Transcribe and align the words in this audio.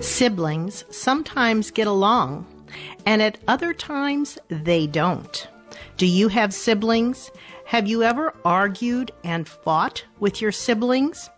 Siblings 0.00 0.84
sometimes 0.90 1.70
get 1.70 1.86
along, 1.86 2.46
and 3.06 3.22
at 3.22 3.38
other 3.48 3.72
times 3.72 4.38
they 4.48 4.86
don't. 4.86 5.48
Do 5.96 6.06
you 6.06 6.28
have 6.28 6.54
siblings? 6.54 7.30
Have 7.66 7.86
you 7.86 8.02
ever 8.02 8.34
argued 8.44 9.12
and 9.22 9.48
fought 9.48 10.04
with 10.18 10.40
your 10.40 10.52
siblings? 10.52 11.30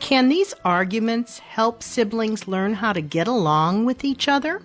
Can 0.00 0.28
these 0.28 0.54
arguments 0.64 1.38
help 1.38 1.82
siblings 1.82 2.48
learn 2.48 2.74
how 2.74 2.92
to 2.92 3.00
get 3.00 3.28
along 3.28 3.84
with 3.84 4.04
each 4.04 4.28
other? 4.28 4.62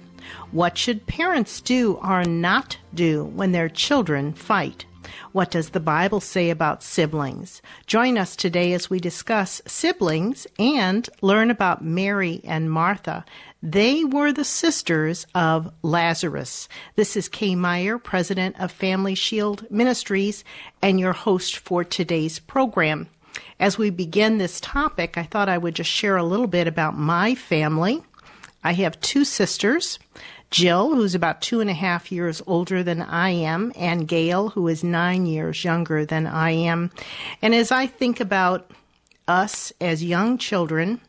What 0.51 0.77
should 0.77 1.07
parents 1.07 1.61
do 1.61 1.99
or 2.03 2.23
not 2.23 2.77
do 2.93 3.25
when 3.25 3.51
their 3.51 3.69
children 3.69 4.33
fight? 4.33 4.85
What 5.32 5.52
does 5.52 5.70
the 5.70 5.80
Bible 5.80 6.20
say 6.20 6.50
about 6.50 6.84
siblings? 6.84 7.62
Join 7.88 8.18
us 8.18 8.36
today 8.36 8.73
as 8.73 8.89
we 8.89 9.00
discuss 9.00 9.62
siblings 9.66 10.48
and 10.59 11.09
learn 11.21 11.49
about 11.49 11.84
Mary 11.84 12.41
and 12.44 12.71
Martha. 12.71 13.26
They 13.62 14.04
were 14.04 14.34
the 14.34 14.44
sisters 14.44 15.26
of 15.34 15.71
Lazarus. 15.81 16.68
This 16.95 17.16
is 17.16 17.30
Kay 17.30 17.55
Meyer, 17.55 17.98
president 17.98 18.59
of 18.59 18.71
Family 18.71 19.16
Shield 19.16 19.66
Ministries, 19.71 20.44
and 20.81 20.99
your 20.99 21.13
host 21.13 21.57
for 21.57 21.84
today's 21.84 22.40
program. 22.40 23.07
As 23.59 23.77
we 23.77 23.90
begin 23.90 24.38
this 24.38 24.59
topic, 24.59 25.18
I 25.18 25.23
thought 25.23 25.49
I 25.49 25.57
would 25.57 25.76
just 25.76 25.90
share 25.90 26.18
a 26.18 26.23
little 26.23 26.48
bit 26.48 26.68
about 26.68 26.98
my 26.98 27.35
family. 27.35 28.04
I 28.63 28.73
have 28.73 28.99
two 29.02 29.26
sisters. 29.26 29.99
Jill, 30.53 30.93
who's 30.93 31.16
about 31.16 31.41
two 31.41 31.62
and 31.62 31.70
a 31.70 31.73
half 31.73 32.12
years 32.12 32.39
older 32.45 32.84
than 32.84 33.02
I 33.02 33.31
am, 33.31 33.73
and 33.75 34.07
Gail, 34.07 34.49
who 34.49 34.67
is 34.67 34.84
nine 34.84 35.26
years 35.26 35.63
younger 35.63 36.05
than 36.05 36.27
I 36.27 36.52
am. 36.52 36.91
And 37.41 37.55
as 37.55 37.71
I 37.71 37.88
think 37.88 38.20
about 38.20 38.70
us 39.27 39.73
as 39.81 40.03
young 40.03 40.38
children, 40.38 41.02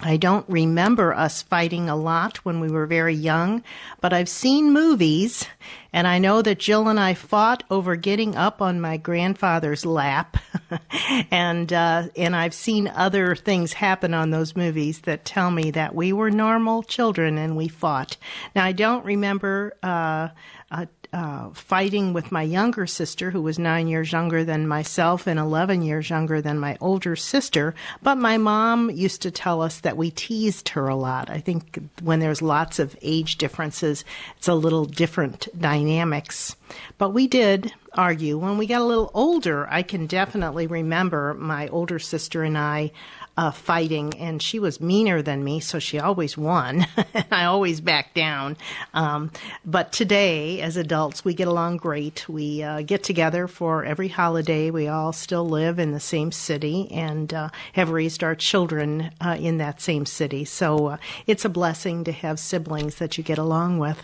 I 0.00 0.18
don't 0.18 0.46
remember 0.48 1.14
us 1.14 1.40
fighting 1.40 1.88
a 1.88 1.96
lot 1.96 2.38
when 2.38 2.60
we 2.60 2.68
were 2.68 2.86
very 2.86 3.14
young, 3.14 3.62
but 4.02 4.12
I've 4.12 4.28
seen 4.28 4.72
movies, 4.72 5.46
and 5.90 6.06
I 6.06 6.18
know 6.18 6.42
that 6.42 6.58
Jill 6.58 6.88
and 6.88 7.00
I 7.00 7.14
fought 7.14 7.64
over 7.70 7.96
getting 7.96 8.36
up 8.36 8.60
on 8.60 8.78
my 8.78 8.98
grandfather's 8.98 9.86
lap, 9.86 10.36
and 11.30 11.72
uh, 11.72 12.08
and 12.14 12.36
I've 12.36 12.52
seen 12.52 12.88
other 12.88 13.34
things 13.34 13.72
happen 13.72 14.12
on 14.12 14.30
those 14.30 14.54
movies 14.54 15.00
that 15.00 15.24
tell 15.24 15.50
me 15.50 15.70
that 15.70 15.94
we 15.94 16.12
were 16.12 16.30
normal 16.30 16.82
children 16.82 17.38
and 17.38 17.56
we 17.56 17.68
fought. 17.68 18.18
Now 18.54 18.66
I 18.66 18.72
don't 18.72 19.04
remember 19.04 19.76
uh, 19.82 20.28
uh, 20.70 20.86
uh, 21.12 21.50
fighting 21.50 22.12
with 22.12 22.32
my 22.32 22.42
younger 22.42 22.86
sister, 22.86 23.30
who 23.30 23.42
was 23.42 23.58
nine 23.58 23.88
years 23.88 24.12
younger 24.12 24.44
than 24.44 24.68
myself 24.68 25.26
and 25.26 25.38
11 25.38 25.82
years 25.82 26.10
younger 26.10 26.40
than 26.40 26.58
my 26.58 26.76
older 26.80 27.16
sister. 27.16 27.74
But 28.02 28.16
my 28.16 28.38
mom 28.38 28.90
used 28.90 29.22
to 29.22 29.30
tell 29.30 29.62
us 29.62 29.80
that 29.80 29.96
we 29.96 30.10
teased 30.10 30.70
her 30.70 30.88
a 30.88 30.96
lot. 30.96 31.30
I 31.30 31.38
think 31.40 31.78
when 32.02 32.20
there's 32.20 32.42
lots 32.42 32.78
of 32.78 32.96
age 33.02 33.36
differences, 33.36 34.04
it's 34.36 34.48
a 34.48 34.54
little 34.54 34.84
different 34.84 35.48
dynamics. 35.58 36.56
But 36.98 37.10
we 37.10 37.26
did 37.26 37.72
argue. 37.94 38.38
When 38.38 38.58
we 38.58 38.66
got 38.66 38.80
a 38.80 38.84
little 38.84 39.10
older, 39.14 39.66
I 39.70 39.82
can 39.82 40.06
definitely 40.06 40.66
remember 40.66 41.34
my 41.34 41.68
older 41.68 41.98
sister 41.98 42.42
and 42.42 42.56
I 42.56 42.92
uh, 43.36 43.50
fighting, 43.50 44.14
and 44.18 44.40
she 44.40 44.58
was 44.58 44.80
meaner 44.80 45.20
than 45.20 45.44
me, 45.44 45.60
so 45.60 45.78
she 45.78 45.98
always 45.98 46.38
won. 46.38 46.86
and 47.14 47.26
I 47.30 47.44
always 47.44 47.80
backed 47.80 48.14
down. 48.14 48.56
Um, 48.94 49.30
but 49.64 49.92
today, 49.92 50.60
as 50.62 50.76
adults, 50.76 51.24
we 51.24 51.34
get 51.34 51.48
along 51.48 51.76
great. 51.76 52.26
We 52.28 52.62
uh, 52.62 52.80
get 52.80 53.02
together 53.02 53.46
for 53.46 53.84
every 53.84 54.08
holiday. 54.08 54.70
We 54.70 54.88
all 54.88 55.12
still 55.12 55.46
live 55.46 55.78
in 55.78 55.92
the 55.92 56.00
same 56.00 56.32
city 56.32 56.90
and 56.90 57.32
uh, 57.34 57.50
have 57.74 57.90
raised 57.90 58.24
our 58.24 58.34
children 58.34 59.10
uh, 59.20 59.36
in 59.38 59.58
that 59.58 59.82
same 59.82 60.06
city. 60.06 60.44
So 60.46 60.86
uh, 60.86 60.96
it's 61.26 61.44
a 61.44 61.50
blessing 61.50 62.04
to 62.04 62.12
have 62.12 62.38
siblings 62.38 62.96
that 62.96 63.18
you 63.18 63.24
get 63.24 63.38
along 63.38 63.78
with. 63.78 64.02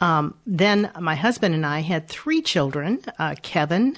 Um, 0.00 0.34
then 0.46 0.90
my 1.00 1.14
husband 1.14 1.54
and 1.54 1.64
I 1.64 1.80
had 1.80 2.08
three 2.08 2.42
children 2.42 3.00
uh, 3.18 3.34
Kevin, 3.42 3.96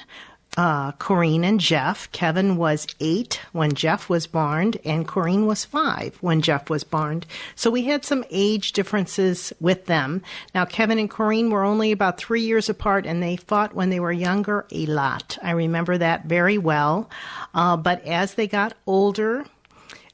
uh, 0.57 0.93
Corrine 0.93 1.45
and 1.45 1.61
Jeff. 1.61 2.11
Kevin 2.11 2.57
was 2.57 2.87
eight 2.99 3.41
when 3.53 3.75
Jeff 3.75 4.09
was 4.09 4.27
born, 4.27 4.75
and 4.85 5.07
Corrine 5.07 5.47
was 5.47 5.65
five 5.65 6.17
when 6.21 6.43
Jeff 6.43 6.69
was 6.69 6.83
born. 6.83 7.23
So 7.55 7.71
we 7.71 7.85
had 7.85 8.05
some 8.05 8.25
age 8.31 8.73
differences 8.73 9.53
with 9.61 9.87
them. 9.87 10.23
Now, 10.55 10.65
Kevin 10.65 10.99
and 10.99 11.11
Corrine 11.11 11.51
were 11.51 11.65
only 11.65 11.93
about 11.93 12.19
three 12.19 12.43
years 12.43 12.69
apart, 12.69 13.07
and 13.07 13.23
they 13.23 13.37
fought 13.37 13.75
when 13.75 13.91
they 13.91 14.01
were 14.01 14.13
younger 14.13 14.67
a 14.73 14.87
lot. 14.87 15.39
I 15.43 15.53
remember 15.53 15.97
that 15.99 16.25
very 16.25 16.59
well. 16.59 17.09
Uh, 17.55 17.77
but 17.77 18.05
as 18.05 18.35
they 18.35 18.49
got 18.49 18.75
older, 18.87 19.45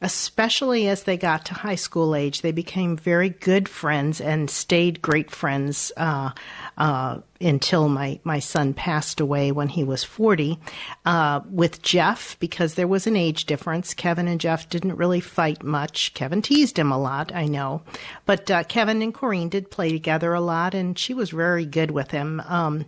especially 0.04 0.86
as 0.86 1.04
they 1.04 1.16
got 1.16 1.46
to 1.46 1.54
high 1.54 1.74
school 1.74 2.14
age, 2.14 2.42
they 2.42 2.52
became 2.52 2.94
very 2.94 3.30
good 3.30 3.66
friends 3.70 4.20
and 4.20 4.50
stayed 4.50 5.00
great 5.00 5.30
friends 5.30 5.90
uh, 5.96 6.30
uh, 6.76 7.18
until 7.40 7.88
my, 7.88 8.20
my 8.22 8.38
son 8.38 8.74
passed 8.74 9.18
away 9.18 9.50
when 9.50 9.66
he 9.66 9.82
was 9.82 10.04
40. 10.04 10.58
Uh, 11.06 11.40
with 11.48 11.80
Jeff, 11.80 12.38
because 12.38 12.74
there 12.74 12.86
was 12.86 13.06
an 13.06 13.16
age 13.16 13.46
difference, 13.46 13.94
Kevin 13.94 14.28
and 14.28 14.42
Jeff 14.42 14.68
didn't 14.68 14.96
really 14.96 15.20
fight 15.20 15.62
much. 15.62 16.12
Kevin 16.12 16.42
teased 16.42 16.78
him 16.78 16.92
a 16.92 16.98
lot, 16.98 17.34
I 17.34 17.46
know. 17.46 17.80
But 18.26 18.50
uh, 18.50 18.64
Kevin 18.64 19.00
and 19.00 19.14
Corrine 19.14 19.48
did 19.48 19.70
play 19.70 19.90
together 19.90 20.34
a 20.34 20.40
lot, 20.42 20.74
and 20.74 20.98
she 20.98 21.14
was 21.14 21.30
very 21.30 21.64
good 21.64 21.90
with 21.90 22.10
him. 22.10 22.42
Um, 22.46 22.84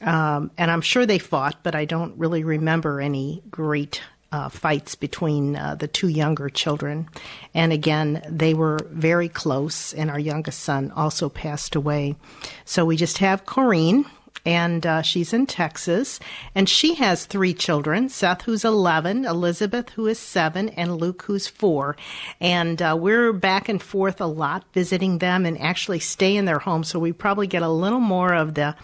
um, 0.00 0.50
and 0.56 0.70
I'm 0.70 0.80
sure 0.80 1.04
they 1.04 1.18
fought, 1.18 1.62
but 1.62 1.74
I 1.74 1.84
don't 1.84 2.16
really 2.16 2.42
remember 2.42 3.02
any 3.02 3.42
great 3.50 4.00
uh, 4.34 4.48
fights 4.48 4.96
between 4.96 5.54
uh, 5.54 5.76
the 5.76 5.86
two 5.86 6.08
younger 6.08 6.48
children. 6.48 7.08
And 7.54 7.72
again, 7.72 8.20
they 8.28 8.52
were 8.52 8.80
very 8.90 9.28
close, 9.28 9.94
and 9.94 10.10
our 10.10 10.18
youngest 10.18 10.58
son 10.58 10.90
also 10.90 11.28
passed 11.28 11.76
away. 11.76 12.16
So 12.64 12.84
we 12.84 12.96
just 12.96 13.18
have 13.18 13.46
Corrine, 13.46 14.06
and 14.44 14.84
uh, 14.84 15.02
she's 15.02 15.32
in 15.32 15.46
Texas. 15.46 16.18
And 16.52 16.68
she 16.68 16.94
has 16.94 17.26
three 17.26 17.54
children 17.54 18.08
Seth, 18.08 18.42
who's 18.42 18.64
11, 18.64 19.24
Elizabeth, 19.24 19.90
who 19.90 20.08
is 20.08 20.18
seven, 20.18 20.68
and 20.70 20.96
Luke, 20.96 21.22
who's 21.22 21.46
four. 21.46 21.96
And 22.40 22.82
uh, 22.82 22.96
we're 22.98 23.32
back 23.32 23.68
and 23.68 23.80
forth 23.80 24.20
a 24.20 24.26
lot 24.26 24.64
visiting 24.72 25.18
them 25.18 25.46
and 25.46 25.60
actually 25.60 26.00
stay 26.00 26.36
in 26.36 26.44
their 26.44 26.58
home. 26.58 26.82
So 26.82 26.98
we 26.98 27.12
probably 27.12 27.46
get 27.46 27.62
a 27.62 27.68
little 27.68 28.00
more 28.00 28.34
of 28.34 28.54
the 28.54 28.74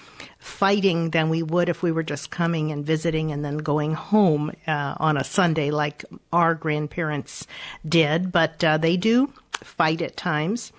fighting 0.40 1.10
than 1.10 1.28
we 1.28 1.42
would 1.42 1.68
if 1.68 1.82
we 1.82 1.92
were 1.92 2.02
just 2.02 2.30
coming 2.30 2.72
and 2.72 2.84
visiting 2.84 3.30
and 3.30 3.44
then 3.44 3.58
going 3.58 3.92
home 3.92 4.50
uh, 4.66 4.94
on 4.98 5.16
a 5.16 5.24
Sunday 5.24 5.70
like 5.70 6.04
our 6.32 6.54
grandparents 6.54 7.46
did. 7.86 8.32
But 8.32 8.64
uh, 8.64 8.78
they 8.78 8.96
do 8.96 9.32
fight 9.52 10.02
at 10.02 10.16
times. 10.16 10.72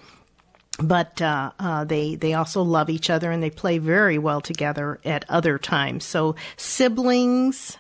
But 0.80 1.22
uh, 1.22 1.52
uh, 1.60 1.84
they 1.84 2.16
they 2.16 2.34
also 2.34 2.64
love 2.64 2.90
each 2.90 3.10
other 3.10 3.30
and 3.30 3.44
they 3.44 3.52
play 3.52 3.78
very 3.78 4.18
well 4.18 4.42
together 4.42 5.00
at 5.06 5.26
other 5.30 5.60
times. 5.60 6.04
So 6.06 6.36
siblings 6.58 7.78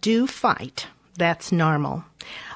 do 0.00 0.26
fight. 0.26 0.88
That's 1.16 1.52
normal. 1.52 2.04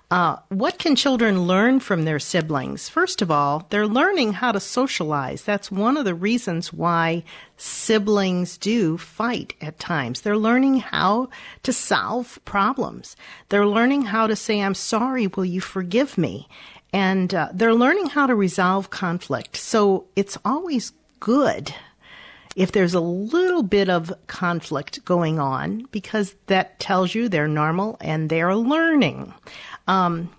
Uh, 0.09 0.37
what 0.51 0.79
can 0.79 0.95
children 0.95 1.43
learn 1.49 1.81
from 1.81 2.05
their 2.05 2.21
siblings? 2.21 2.89
First 2.89 3.23
of 3.23 3.31
all, 3.31 3.67
they're 3.71 3.89
learning 3.89 4.35
how 4.35 4.53
to 4.53 4.61
socialize. 4.61 5.43
That's 5.43 5.69
one 5.69 5.97
of 5.97 6.05
the 6.05 6.15
reasons 6.15 6.73
why 6.73 7.25
siblings 7.57 8.57
do 8.57 8.99
fight 8.99 9.55
at 9.61 9.81
times. 9.81 10.21
They're 10.21 10.37
learning 10.37 10.79
how 10.79 11.29
to 11.65 11.73
solve 11.73 12.39
problems. 12.45 13.17
They're 13.49 13.67
learning 13.67 14.03
how 14.03 14.29
to 14.29 14.37
say, 14.37 14.61
I'm 14.61 14.75
sorry, 14.75 15.27
will 15.27 15.45
you 15.45 15.61
forgive 15.61 16.17
me? 16.17 16.47
And 16.93 17.35
uh, 17.35 17.49
they're 17.53 17.75
learning 17.75 18.07
how 18.07 18.29
to 18.29 18.35
resolve 18.37 18.91
conflict. 18.91 19.57
So 19.57 20.07
it's 20.15 20.39
always 20.45 20.93
good 21.19 21.75
if 22.55 22.73
there's 22.73 22.95
a 22.95 23.01
little 23.01 23.63
bit 23.63 23.89
of 23.91 24.13
conflict 24.29 25.05
going 25.05 25.39
on 25.39 25.87
because 25.93 26.35
that 26.47 26.79
tells 26.81 27.15
you 27.15 27.29
they're 27.29 27.49
normal 27.49 27.99
and 28.01 28.31
they're 28.31 28.57
learning. 28.57 29.35
Um, 29.87 30.31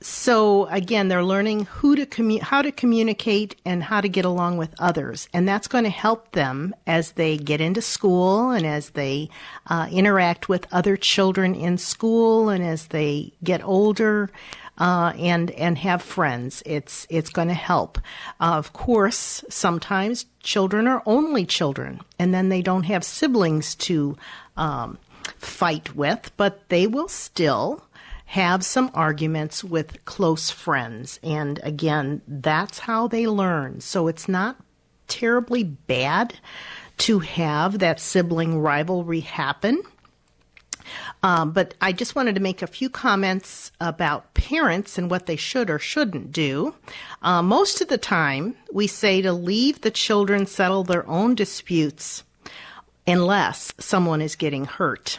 so 0.00 0.66
again, 0.66 1.08
they're 1.08 1.24
learning 1.24 1.64
who 1.64 1.96
to 1.96 2.06
commu- 2.06 2.40
how 2.40 2.62
to 2.62 2.70
communicate 2.70 3.56
and 3.64 3.82
how 3.82 4.00
to 4.00 4.08
get 4.08 4.24
along 4.24 4.56
with 4.56 4.72
others, 4.78 5.28
and 5.32 5.48
that's 5.48 5.66
going 5.66 5.84
to 5.84 5.90
help 5.90 6.32
them 6.32 6.72
as 6.86 7.12
they 7.12 7.36
get 7.36 7.60
into 7.60 7.82
school 7.82 8.50
and 8.50 8.64
as 8.64 8.90
they 8.90 9.28
uh, 9.66 9.88
interact 9.90 10.48
with 10.48 10.72
other 10.72 10.96
children 10.96 11.54
in 11.54 11.78
school 11.78 12.48
and 12.48 12.64
as 12.64 12.86
they 12.88 13.32
get 13.42 13.64
older. 13.64 14.30
Uh, 14.80 15.12
and 15.18 15.50
and 15.52 15.76
have 15.76 16.00
friends. 16.00 16.62
It's 16.64 17.04
it's 17.10 17.30
going 17.30 17.48
to 17.48 17.54
help. 17.54 17.98
Uh, 18.40 18.54
of 18.54 18.72
course, 18.74 19.44
sometimes 19.48 20.26
children 20.38 20.86
are 20.86 21.02
only 21.04 21.44
children, 21.44 22.00
and 22.16 22.32
then 22.32 22.48
they 22.48 22.62
don't 22.62 22.84
have 22.84 23.02
siblings 23.02 23.74
to 23.74 24.16
um, 24.56 24.96
fight 25.36 25.96
with, 25.96 26.30
but 26.36 26.68
they 26.68 26.86
will 26.86 27.08
still 27.08 27.82
have 28.28 28.62
some 28.62 28.90
arguments 28.92 29.64
with 29.64 30.04
close 30.04 30.50
friends. 30.50 31.18
And 31.22 31.58
again, 31.62 32.20
that's 32.28 32.80
how 32.80 33.08
they 33.08 33.26
learn. 33.26 33.80
So 33.80 34.06
it's 34.06 34.28
not 34.28 34.56
terribly 35.06 35.64
bad 35.64 36.34
to 36.98 37.20
have 37.20 37.78
that 37.78 37.98
sibling 37.98 38.58
rivalry 38.58 39.20
happen. 39.20 39.82
Um, 41.22 41.52
but 41.52 41.72
I 41.80 41.92
just 41.92 42.14
wanted 42.14 42.34
to 42.34 42.42
make 42.42 42.60
a 42.60 42.66
few 42.66 42.90
comments 42.90 43.72
about 43.80 44.34
parents 44.34 44.98
and 44.98 45.10
what 45.10 45.24
they 45.24 45.36
should 45.36 45.70
or 45.70 45.78
shouldn't 45.78 46.30
do. 46.30 46.74
Uh, 47.22 47.40
most 47.40 47.80
of 47.80 47.88
the 47.88 47.96
time, 47.96 48.56
we 48.70 48.86
say 48.86 49.22
to 49.22 49.32
leave 49.32 49.80
the 49.80 49.90
children 49.90 50.44
settle 50.44 50.84
their 50.84 51.08
own 51.08 51.34
disputes 51.34 52.24
unless 53.06 53.72
someone 53.78 54.20
is 54.20 54.36
getting 54.36 54.66
hurt 54.66 55.18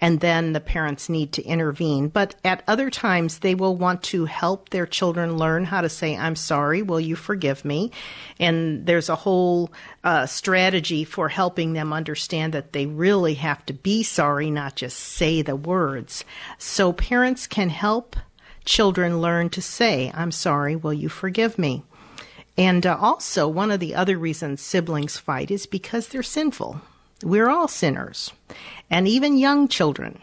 and 0.00 0.20
then 0.20 0.52
the 0.52 0.60
parents 0.60 1.08
need 1.08 1.32
to 1.32 1.42
intervene. 1.42 2.08
But 2.08 2.36
at 2.44 2.62
other 2.68 2.90
times, 2.90 3.40
they 3.40 3.54
will 3.54 3.76
want 3.76 4.02
to 4.04 4.26
help 4.26 4.68
their 4.68 4.86
children 4.86 5.36
learn 5.36 5.64
how 5.64 5.80
to 5.80 5.88
say, 5.88 6.16
I'm 6.16 6.36
sorry, 6.36 6.82
will 6.82 7.00
you 7.00 7.16
forgive 7.16 7.64
me? 7.64 7.90
And 8.38 8.86
there's 8.86 9.08
a 9.08 9.16
whole 9.16 9.72
uh, 10.04 10.26
strategy 10.26 11.04
for 11.04 11.28
helping 11.28 11.72
them 11.72 11.92
understand 11.92 12.52
that 12.54 12.72
they 12.72 12.86
really 12.86 13.34
have 13.34 13.64
to 13.66 13.72
be 13.72 14.02
sorry, 14.02 14.50
not 14.50 14.76
just 14.76 14.98
say 14.98 15.42
the 15.42 15.56
words. 15.56 16.24
So 16.58 16.92
parents 16.92 17.46
can 17.46 17.70
help 17.70 18.16
children 18.64 19.20
learn 19.20 19.50
to 19.50 19.62
say, 19.62 20.12
I'm 20.14 20.30
sorry, 20.30 20.76
will 20.76 20.92
you 20.92 21.08
forgive 21.08 21.58
me? 21.58 21.82
And 22.56 22.84
uh, 22.84 22.96
also, 23.00 23.46
one 23.46 23.70
of 23.70 23.78
the 23.80 23.94
other 23.94 24.18
reasons 24.18 24.60
siblings 24.60 25.16
fight 25.16 25.50
is 25.50 25.66
because 25.66 26.08
they're 26.08 26.24
sinful. 26.24 26.80
We're 27.22 27.48
all 27.48 27.68
sinners, 27.68 28.32
and 28.90 29.08
even 29.08 29.38
young 29.38 29.68
children 29.68 30.20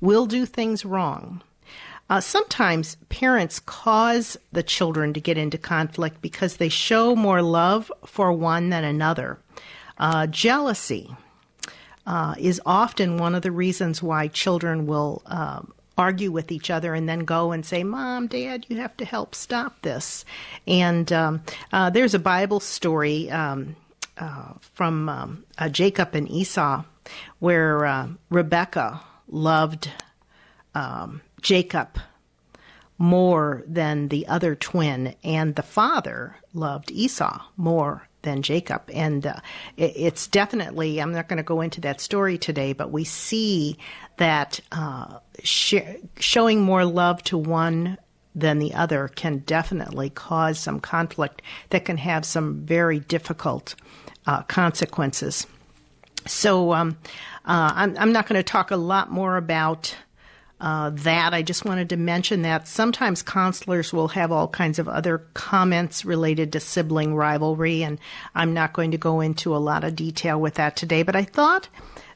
will 0.00 0.26
do 0.26 0.46
things 0.46 0.84
wrong. 0.84 1.42
Uh, 2.08 2.20
sometimes 2.20 2.96
parents 3.08 3.60
cause 3.60 4.36
the 4.50 4.62
children 4.62 5.12
to 5.12 5.20
get 5.20 5.38
into 5.38 5.56
conflict 5.56 6.20
because 6.20 6.56
they 6.56 6.68
show 6.68 7.14
more 7.14 7.40
love 7.40 7.92
for 8.04 8.32
one 8.32 8.70
than 8.70 8.82
another. 8.82 9.38
Uh, 9.96 10.26
jealousy 10.26 11.14
uh, 12.06 12.34
is 12.38 12.60
often 12.66 13.18
one 13.18 13.34
of 13.34 13.42
the 13.42 13.52
reasons 13.52 14.02
why 14.02 14.26
children 14.26 14.86
will 14.86 15.22
uh, 15.26 15.60
argue 15.96 16.32
with 16.32 16.50
each 16.50 16.70
other 16.70 16.94
and 16.94 17.08
then 17.08 17.20
go 17.20 17.52
and 17.52 17.64
say, 17.64 17.84
Mom, 17.84 18.26
Dad, 18.26 18.66
you 18.68 18.78
have 18.78 18.96
to 18.96 19.04
help 19.04 19.34
stop 19.34 19.80
this. 19.82 20.24
And 20.66 21.12
um, 21.12 21.42
uh, 21.72 21.90
there's 21.90 22.14
a 22.14 22.18
Bible 22.18 22.58
story. 22.58 23.30
Um, 23.30 23.76
uh, 24.18 24.52
from 24.74 25.08
um, 25.08 25.44
uh, 25.58 25.68
Jacob 25.68 26.14
and 26.14 26.30
Esau, 26.30 26.84
where 27.38 27.84
uh, 27.84 28.08
Rebecca 28.28 29.00
loved 29.28 29.90
um, 30.74 31.22
Jacob 31.40 31.98
more 32.98 33.62
than 33.66 34.08
the 34.08 34.26
other 34.26 34.54
twin, 34.54 35.14
and 35.24 35.54
the 35.56 35.62
father 35.62 36.36
loved 36.52 36.90
Esau 36.90 37.42
more 37.56 38.06
than 38.22 38.42
Jacob. 38.42 38.82
And 38.92 39.26
uh, 39.26 39.36
it, 39.76 39.92
it's 39.96 40.26
definitely, 40.26 41.00
I'm 41.00 41.12
not 41.12 41.26
going 41.26 41.38
to 41.38 41.42
go 41.42 41.62
into 41.62 41.80
that 41.80 42.00
story 42.00 42.36
today, 42.36 42.74
but 42.74 42.92
we 42.92 43.04
see 43.04 43.78
that 44.18 44.60
uh, 44.70 45.18
sh- 45.42 45.96
showing 46.18 46.60
more 46.60 46.84
love 46.84 47.22
to 47.24 47.38
one 47.38 47.96
than 48.34 48.58
the 48.58 48.74
other 48.74 49.08
can 49.08 49.38
definitely 49.38 50.10
cause 50.10 50.58
some 50.58 50.80
conflict 50.80 51.42
that 51.70 51.84
can 51.84 51.96
have 51.96 52.24
some 52.24 52.64
very 52.64 53.00
difficult 53.00 53.74
uh, 54.26 54.42
consequences. 54.42 55.46
So 56.26 56.72
um, 56.72 56.98
uh, 57.44 57.72
I'm, 57.74 57.96
I'm, 57.98 58.12
not 58.12 58.28
going 58.28 58.38
to 58.38 58.42
talk 58.42 58.70
a 58.70 58.76
lot 58.76 59.10
more 59.10 59.36
about 59.36 59.96
uh, 60.60 60.90
that. 60.90 61.32
I 61.32 61.42
just 61.42 61.64
wanted 61.64 61.88
to 61.88 61.96
mention 61.96 62.42
that 62.42 62.68
sometimes 62.68 63.22
counselors 63.22 63.92
will 63.92 64.08
have 64.08 64.30
all 64.30 64.46
kinds 64.46 64.78
of 64.78 64.88
other 64.88 65.18
comments 65.32 66.04
related 66.04 66.52
to 66.52 66.60
sibling 66.60 67.14
rivalry, 67.14 67.82
and 67.82 67.98
I'm 68.34 68.52
not 68.52 68.74
going 68.74 68.90
to 68.90 68.98
go 68.98 69.20
into 69.20 69.56
a 69.56 69.58
lot 69.58 69.84
of 69.84 69.96
detail 69.96 70.38
with 70.38 70.54
that 70.54 70.76
today. 70.76 71.02
But 71.02 71.16
I 71.16 71.24
thought 71.24 71.68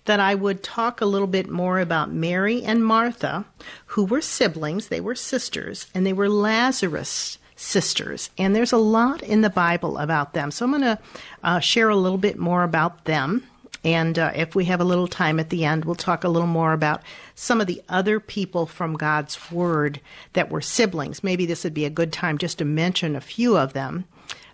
that 0.05 0.21
I 0.21 0.35
would 0.35 0.63
talk 0.63 1.01
a 1.01 1.07
little 1.07 1.27
bit 1.27 1.49
more 1.49 1.81
about 1.81 2.13
Mary 2.13 2.63
and 2.63 2.85
Martha, 2.85 3.45
who 3.87 4.05
were 4.05 4.21
siblings, 4.21 4.89
they 4.89 5.01
were 5.01 5.15
sisters, 5.15 5.87
and 5.95 6.07
they 6.07 6.13
were 6.13 6.29
Lazarus' 6.29 7.39
sisters. 7.57 8.31
And 8.37 8.55
there's 8.55 8.73
a 8.73 8.79
lot 8.79 9.23
in 9.23 9.41
the 9.41 9.51
Bible 9.51 9.99
about 9.99 10.35
them. 10.35 10.51
So 10.51 10.65
I'm 10.65 10.73
going 10.73 10.83
to 10.83 10.99
uh, 11.43 11.61
share 11.61 11.89
a 11.89 11.97
little 11.97 12.19
bit 12.19 12.39
more 12.39 12.65
about 12.65 13.05
them. 13.05 13.45
And 13.85 14.19
uh, 14.19 14.33
if 14.35 14.55
we 14.55 14.65
have 14.65 14.81
a 14.81 14.85
little 14.85 15.07
time 15.07 15.39
at 15.39 15.51
the 15.51 15.65
end, 15.65 15.85
we'll 15.85 15.95
talk 15.95 16.25
a 16.25 16.29
little 16.29 16.49
more 16.49 16.73
about 16.73 17.03
some 17.35 17.61
of 17.61 17.67
the 17.67 17.83
other 17.89 18.19
people 18.19 18.67
from 18.67 18.97
God's 18.97 19.51
Word 19.51 20.01
that 20.33 20.51
were 20.51 20.63
siblings. 20.63 21.23
Maybe 21.23 21.45
this 21.45 21.65
would 21.65 21.75
be 21.75 21.85
a 21.85 21.91
good 21.91 22.13
time 22.13 22.39
just 22.39 22.59
to 22.59 22.65
mention 22.65 23.15
a 23.15 23.21
few 23.21 23.59
of 23.59 23.75
them. 23.75 24.07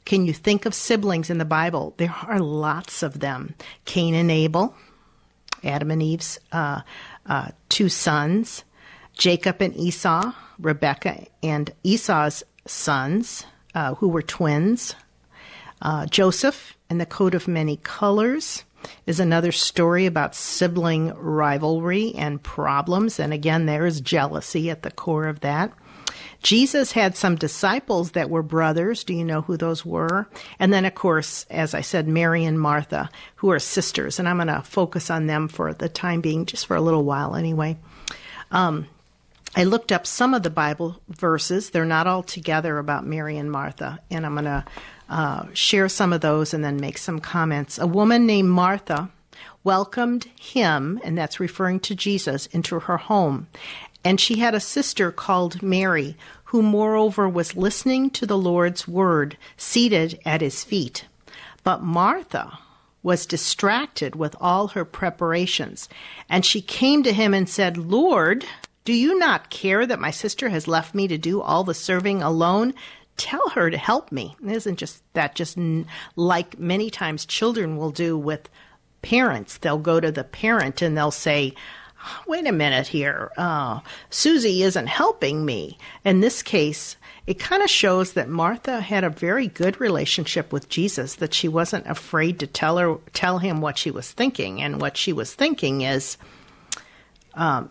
Can 0.05 0.27
you 0.27 0.33
think 0.33 0.67
of 0.67 0.75
siblings 0.75 1.31
in 1.31 1.39
the 1.39 1.45
Bible? 1.45 1.95
There 1.97 2.15
are 2.27 2.41
lots 2.41 3.05
of 3.05 3.21
them. 3.21 3.55
Cain 3.85 4.15
and 4.15 4.31
Abel, 4.31 4.75
Adam 5.65 5.91
and 5.91 6.03
Eve's 6.03 6.39
uh, 6.53 6.81
uh, 7.27 7.49
two 7.69 7.89
sons, 7.89 8.65
Jacob 9.15 9.61
and 9.61 9.77
Esau, 9.77 10.33
Rebecca 10.59 11.27
and 11.43 11.73
Esau's 11.83 12.43
sons, 12.67 13.45
uh, 13.75 13.95
who 13.95 14.09
were 14.09 14.23
twins. 14.23 14.95
Uh, 15.83 16.07
Joseph 16.07 16.77
and 16.89 17.01
the 17.01 17.07
coat 17.07 17.35
of 17.35 17.49
many 17.49 17.77
colors 17.79 18.65
is 19.07 19.21
another 19.21 19.53
story 19.53 20.07
about 20.07 20.35
sibling 20.35 21.13
rivalry 21.15 22.15
and 22.15 22.43
problems. 22.43 23.21
And 23.21 23.33
again, 23.33 23.67
there 23.67 23.87
is 23.87 24.01
jealousy 24.01 24.71
at 24.71 24.83
the 24.83 24.91
core 24.91 25.27
of 25.27 25.41
that. 25.41 25.73
Jesus 26.43 26.93
had 26.93 27.17
some 27.17 27.37
disciples 27.37 28.13
that 28.13 28.31
were 28.31 28.43
brothers. 28.43 29.05
Do 29.05 29.15
you 29.15 29.25
know 29.25 29.43
who 29.43 29.57
those 29.57 29.85
were? 29.85 30.27
And 30.59 30.73
then, 30.73 30.85
of 30.85 30.95
course, 30.95 31.47
as 31.51 31.75
I 31.75 31.83
said, 31.83 32.09
Mary 32.09 32.45
and 32.45 32.61
Martha, 32.61 33.11
who 33.37 33.51
are 33.51 33.59
sisters. 33.59 34.19
And 34.19 34.29
I'm 34.29 34.37
going 34.37 34.49
to 34.49 34.63
focus 34.63 35.11
on 35.11 35.27
them 35.27 35.49
for 35.49 35.75
the 35.75 35.89
time 35.89 36.21
being, 36.21 36.47
just 36.47 36.67
for 36.67 36.77
a 36.77 36.81
little 36.81 37.05
while 37.05 37.37
anyway. 37.37 37.77
Um, 38.51 38.87
I 39.55 39.65
looked 39.65 39.93
up 39.93 40.07
some 40.07 40.33
of 40.33 40.43
the 40.43 40.51
Bible 40.51 41.01
verses. 41.09 41.71
They're 41.71 41.85
not 41.85 42.07
all 42.07 42.23
together 42.23 42.79
about 42.79 43.07
Mary 43.07 43.37
and 43.37 43.51
Martha, 43.51 44.01
and 44.11 44.25
I'm 44.25 44.35
going 44.35 44.45
to 44.45 44.65
uh, 45.09 45.47
share 45.55 45.89
some 45.89 46.13
of 46.13 46.21
those 46.21 46.55
and 46.55 46.65
then 46.65 46.81
make 46.81 46.99
some 46.99 47.19
comments. 47.19 47.79
A 47.79 47.87
woman 47.87 48.27
named 48.27 48.49
Martha 48.49 49.11
welcomed 49.65 50.25
him, 50.39 51.01
and 51.03 51.19
that's 51.19 51.41
referring 51.41 51.81
to 51.81 51.95
Jesus, 51.95 52.47
into 52.47 52.79
her 52.79 52.97
home. 52.97 53.49
And 54.05 54.21
she 54.21 54.39
had 54.39 54.55
a 54.55 54.61
sister 54.61 55.13
called 55.13 55.63
Mary, 55.63 56.17
who 56.45 56.63
moreover 56.63 57.29
was 57.29 57.57
listening 57.57 58.11
to 58.11 58.27
the 58.27 58.39
Lord's 58.39 58.89
word, 58.89 59.37
seated 59.57 60.19
at 60.25 60.41
his 60.41 60.65
feet. 60.65 61.05
But 61.63 61.83
Martha 61.83 62.59
was 63.03 63.27
distracted 63.27 64.15
with 64.15 64.35
all 64.41 64.69
her 64.69 64.85
preparations, 64.85 65.89
and 66.29 66.45
she 66.45 66.61
came 66.61 67.03
to 67.03 67.13
him 67.13 67.35
and 67.35 67.49
said, 67.49 67.77
Lord, 67.77 68.45
do 68.85 68.93
you 68.93 69.19
not 69.19 69.51
care 69.51 69.87
that 69.87 70.01
my 70.01 70.11
sister 70.11 70.49
has 70.49 70.67
left 70.67 70.95
me 70.95 71.07
to 71.09 71.19
do 71.19 71.41
all 71.41 71.65
the 71.65 71.75
serving 71.75 72.23
alone? 72.23 72.75
Tell 73.17 73.51
her 73.51 73.71
to 73.71 73.77
help 73.77 74.11
me. 74.11 74.35
Isn't 74.45 74.79
just 74.79 75.03
that 75.13 75.35
just 75.35 75.59
like 76.17 76.59
many 76.59 76.89
times 76.89 77.27
children 77.27 77.77
will 77.77 77.91
do 77.91 78.17
with 78.17 78.49
parents? 79.03 79.59
They'll 79.59 79.79
go 79.79 80.01
to 80.01 80.11
the 80.11 80.25
parent 80.25 80.81
and 80.81 80.97
they'll 80.97 81.11
say, 81.11 81.55
"Wait 82.27 82.47
a 82.47 82.53
minute 82.53 82.89
here, 82.89 83.31
uh, 83.37 83.81
Susie 84.09 84.63
isn't 84.63 84.87
helping 84.87 85.45
me." 85.45 85.79
In 86.05 86.21
this 86.21 86.43
case, 86.43 86.97
it 87.27 87.39
kind 87.39 87.63
of 87.63 87.71
shows 87.71 88.13
that 88.13 88.29
Martha 88.29 88.81
had 88.81 89.05
a 89.05 89.11
very 89.11 89.47
good 89.47 89.81
relationship 89.81 90.53
with 90.53 90.69
Jesus. 90.69 91.15
That 91.17 91.35
she 91.35 91.49
wasn't 91.49 91.87
afraid 91.87 92.39
to 92.41 92.47
tell 92.47 92.79
her 92.79 92.97
tell 93.13 93.39
him 93.39 93.61
what 93.61 93.79
she 93.79 93.91
was 93.91 94.11
thinking, 94.11 94.63
and 94.63 94.81
what 94.81 94.97
she 94.97 95.13
was 95.13 95.35
thinking 95.35 95.83
is 95.83 96.17
um, 97.35 97.69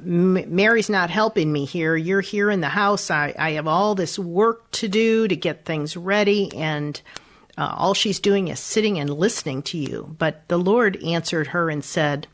Mary's 0.47 0.89
not 0.89 1.09
helping 1.09 1.51
me 1.51 1.65
here. 1.65 1.95
You're 1.95 2.21
here 2.21 2.49
in 2.49 2.61
the 2.61 2.69
house. 2.69 3.11
I, 3.11 3.33
I 3.37 3.51
have 3.51 3.67
all 3.67 3.95
this 3.95 4.17
work 4.17 4.71
to 4.71 4.87
do 4.87 5.27
to 5.27 5.35
get 5.35 5.65
things 5.65 5.97
ready, 5.97 6.51
and 6.55 6.99
uh, 7.57 7.75
all 7.77 7.93
she's 7.93 8.19
doing 8.19 8.47
is 8.47 8.59
sitting 8.59 8.99
and 8.99 9.09
listening 9.09 9.61
to 9.63 9.77
you. 9.77 10.15
But 10.17 10.47
the 10.47 10.57
Lord 10.57 11.01
answered 11.03 11.47
her 11.47 11.69
and 11.69 11.83
said, 11.83 12.27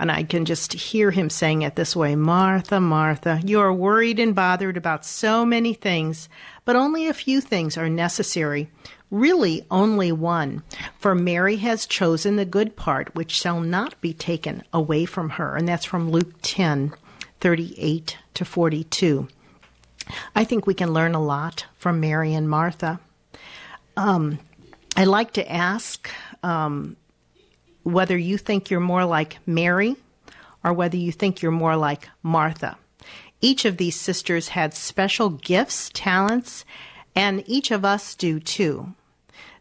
and 0.00 0.10
I 0.10 0.24
can 0.24 0.44
just 0.44 0.72
hear 0.72 1.12
him 1.12 1.30
saying 1.30 1.62
it 1.62 1.76
this 1.76 1.94
way 1.94 2.16
Martha, 2.16 2.80
Martha, 2.80 3.40
you 3.44 3.60
are 3.60 3.72
worried 3.72 4.18
and 4.18 4.34
bothered 4.34 4.76
about 4.76 5.04
so 5.06 5.46
many 5.46 5.74
things, 5.74 6.28
but 6.64 6.74
only 6.74 7.06
a 7.06 7.14
few 7.14 7.40
things 7.40 7.76
are 7.76 7.88
necessary 7.88 8.68
really 9.10 9.66
only 9.70 10.12
one. 10.12 10.62
For 10.98 11.14
Mary 11.14 11.56
has 11.56 11.86
chosen 11.86 12.36
the 12.36 12.44
good 12.44 12.76
part, 12.76 13.14
which 13.14 13.32
shall 13.32 13.60
not 13.60 14.00
be 14.00 14.12
taken 14.12 14.62
away 14.72 15.04
from 15.04 15.30
her. 15.30 15.56
And 15.56 15.68
that's 15.68 15.84
from 15.84 16.10
Luke 16.10 16.34
10 16.42 16.94
38 17.40 18.18
to 18.34 18.44
42. 18.44 19.26
I 20.34 20.44
think 20.44 20.66
we 20.66 20.74
can 20.74 20.92
learn 20.92 21.14
a 21.14 21.22
lot 21.22 21.64
from 21.78 22.00
Mary 22.00 22.34
and 22.34 22.48
Martha. 22.48 23.00
Um, 23.96 24.38
I 24.94 25.04
like 25.04 25.32
to 25.34 25.50
ask 25.50 26.10
um, 26.42 26.96
whether 27.92 28.16
you 28.16 28.38
think 28.38 28.70
you're 28.70 28.80
more 28.80 29.04
like 29.04 29.38
Mary 29.46 29.96
or 30.64 30.72
whether 30.72 30.96
you 30.96 31.12
think 31.12 31.42
you're 31.42 31.52
more 31.52 31.76
like 31.76 32.08
Martha. 32.22 32.76
Each 33.40 33.64
of 33.64 33.78
these 33.78 33.98
sisters 33.98 34.48
had 34.48 34.74
special 34.74 35.30
gifts, 35.30 35.90
talents, 35.94 36.64
and 37.14 37.42
each 37.46 37.70
of 37.70 37.84
us 37.84 38.14
do 38.14 38.38
too. 38.38 38.94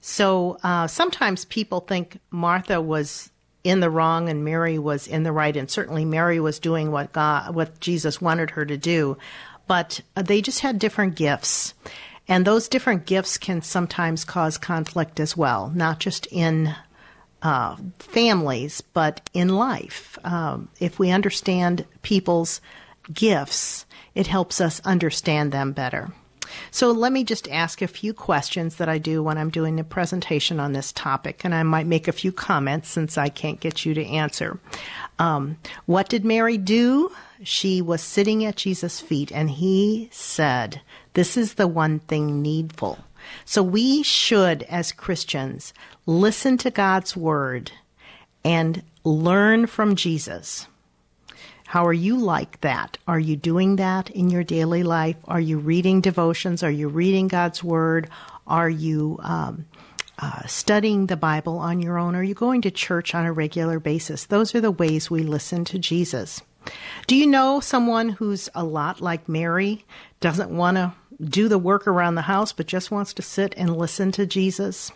So 0.02 0.58
uh, 0.64 0.88
sometimes 0.88 1.46
people 1.46 1.82
think 1.82 2.20
Martha 2.32 2.82
was 2.82 3.32
in 3.64 3.80
the 3.80 3.90
wrong 3.90 4.30
and 4.30 4.46
Mary 4.46 4.80
was 4.80 5.08
in 5.08 5.24
the 5.24 5.32
right, 5.32 5.56
and 5.56 5.70
certainly 5.70 6.06
Mary 6.06 6.40
was 6.40 6.60
doing 6.60 6.92
what 6.92 7.12
God, 7.12 7.54
what 7.54 7.80
Jesus 7.80 8.22
wanted 8.22 8.52
her 8.52 8.66
to 8.66 8.78
do, 8.78 9.18
but 9.68 10.02
they 10.16 10.42
just 10.42 10.60
had 10.60 10.80
different 10.80 11.16
gifts. 11.16 11.74
And 12.28 12.46
those 12.46 12.70
different 12.70 13.06
gifts 13.06 13.38
can 13.38 13.62
sometimes 13.62 14.24
cause 14.24 14.58
conflict 14.58 15.20
as 15.20 15.36
well, 15.36 15.72
not 15.74 16.00
just 16.00 16.28
in 16.28 16.76
uh, 17.42 17.76
families, 18.00 18.82
but 18.82 19.22
in 19.34 19.50
life. 19.50 20.18
Um, 20.24 20.70
if 20.80 21.00
we 21.00 21.12
understand 21.12 21.86
people's 22.02 22.62
gifts, 23.14 23.86
it 24.16 24.28
helps 24.28 24.62
us 24.62 24.82
understand 24.82 25.52
them 25.52 25.72
better. 25.72 26.12
So 26.72 26.92
let 26.92 27.12
me 27.12 27.24
just 27.24 27.48
ask 27.50 27.82
a 27.82 27.88
few 27.88 28.14
questions 28.14 28.76
that 28.76 28.90
I 28.90 28.98
do 28.98 29.22
when 29.22 29.38
I'm 29.38 29.52
doing 29.52 29.80
a 29.80 29.84
presentation 29.84 30.60
on 30.60 30.74
this 30.74 30.92
topic, 30.92 31.44
and 31.44 31.54
I 31.54 31.64
might 31.64 31.86
make 31.86 32.08
a 32.08 32.12
few 32.12 32.32
comments 32.32 32.90
since 32.90 33.18
I 33.18 33.30
can't 33.30 33.60
get 33.60 33.86
you 33.86 33.94
to 33.94 34.06
answer. 34.06 34.60
Um, 35.20 35.58
what 35.86 36.10
did 36.10 36.26
Mary 36.26 36.58
do? 36.58 37.12
She 37.44 37.82
was 37.82 38.02
sitting 38.02 38.44
at 38.44 38.58
Jesus' 38.58 39.00
feet, 39.00 39.32
and 39.32 39.50
he 39.50 40.10
said, 40.12 40.82
This 41.14 41.38
is 41.38 41.54
the 41.54 41.68
one 41.68 42.00
thing 42.00 42.42
needful. 42.42 43.00
So 43.46 43.64
we 43.64 44.04
should, 44.04 44.64
as 44.64 44.92
Christians, 44.92 45.74
listen 46.06 46.58
to 46.58 46.72
God's 46.72 47.16
word 47.16 47.72
and 48.44 48.84
learn 49.04 49.68
from 49.68 49.96
Jesus. 49.96 50.68
How 51.70 51.86
are 51.86 51.94
you 51.94 52.18
like 52.18 52.62
that? 52.62 52.98
Are 53.08 53.20
you 53.20 53.36
doing 53.36 53.76
that 53.76 54.10
in 54.10 54.32
your 54.32 54.44
daily 54.44 54.82
life? 54.82 55.18
Are 55.26 55.40
you 55.40 55.60
reading 55.60 56.02
devotions? 56.02 56.64
Are 56.64 56.72
you 56.72 56.88
reading 56.88 57.28
God's 57.28 57.64
Word? 57.64 58.10
Are 58.48 58.72
you 58.72 59.20
um, 59.22 59.68
uh, 60.18 60.48
studying 60.48 61.06
the 61.06 61.16
Bible 61.16 61.60
on 61.60 61.80
your 61.80 62.00
own? 62.00 62.16
Are 62.16 62.24
you 62.24 62.34
going 62.34 62.64
to 62.64 62.72
church 62.72 63.14
on 63.14 63.28
a 63.28 63.32
regular 63.32 63.80
basis? 63.80 64.26
Those 64.26 64.56
are 64.56 64.62
the 64.62 64.72
ways 64.72 65.12
we 65.12 65.22
listen 65.22 65.64
to 65.66 65.78
Jesus. 65.78 66.42
Do 67.08 67.16
you 67.16 67.26
know 67.26 67.60
someone 67.60 68.10
who's 68.10 68.50
a 68.54 68.64
lot 68.64 69.02
like 69.02 69.28
Mary, 69.28 69.86
doesn't 70.20 70.52
want 70.52 70.78
to 70.78 70.94
do 71.24 71.48
the 71.48 71.58
work 71.58 71.88
around 71.88 72.16
the 72.16 72.22
house, 72.24 72.52
but 72.52 72.68
just 72.68 72.92
wants 72.92 73.14
to 73.14 73.22
sit 73.22 73.54
and 73.58 73.76
listen 73.76 74.12
to 74.14 74.26
Jesus? 74.26 74.92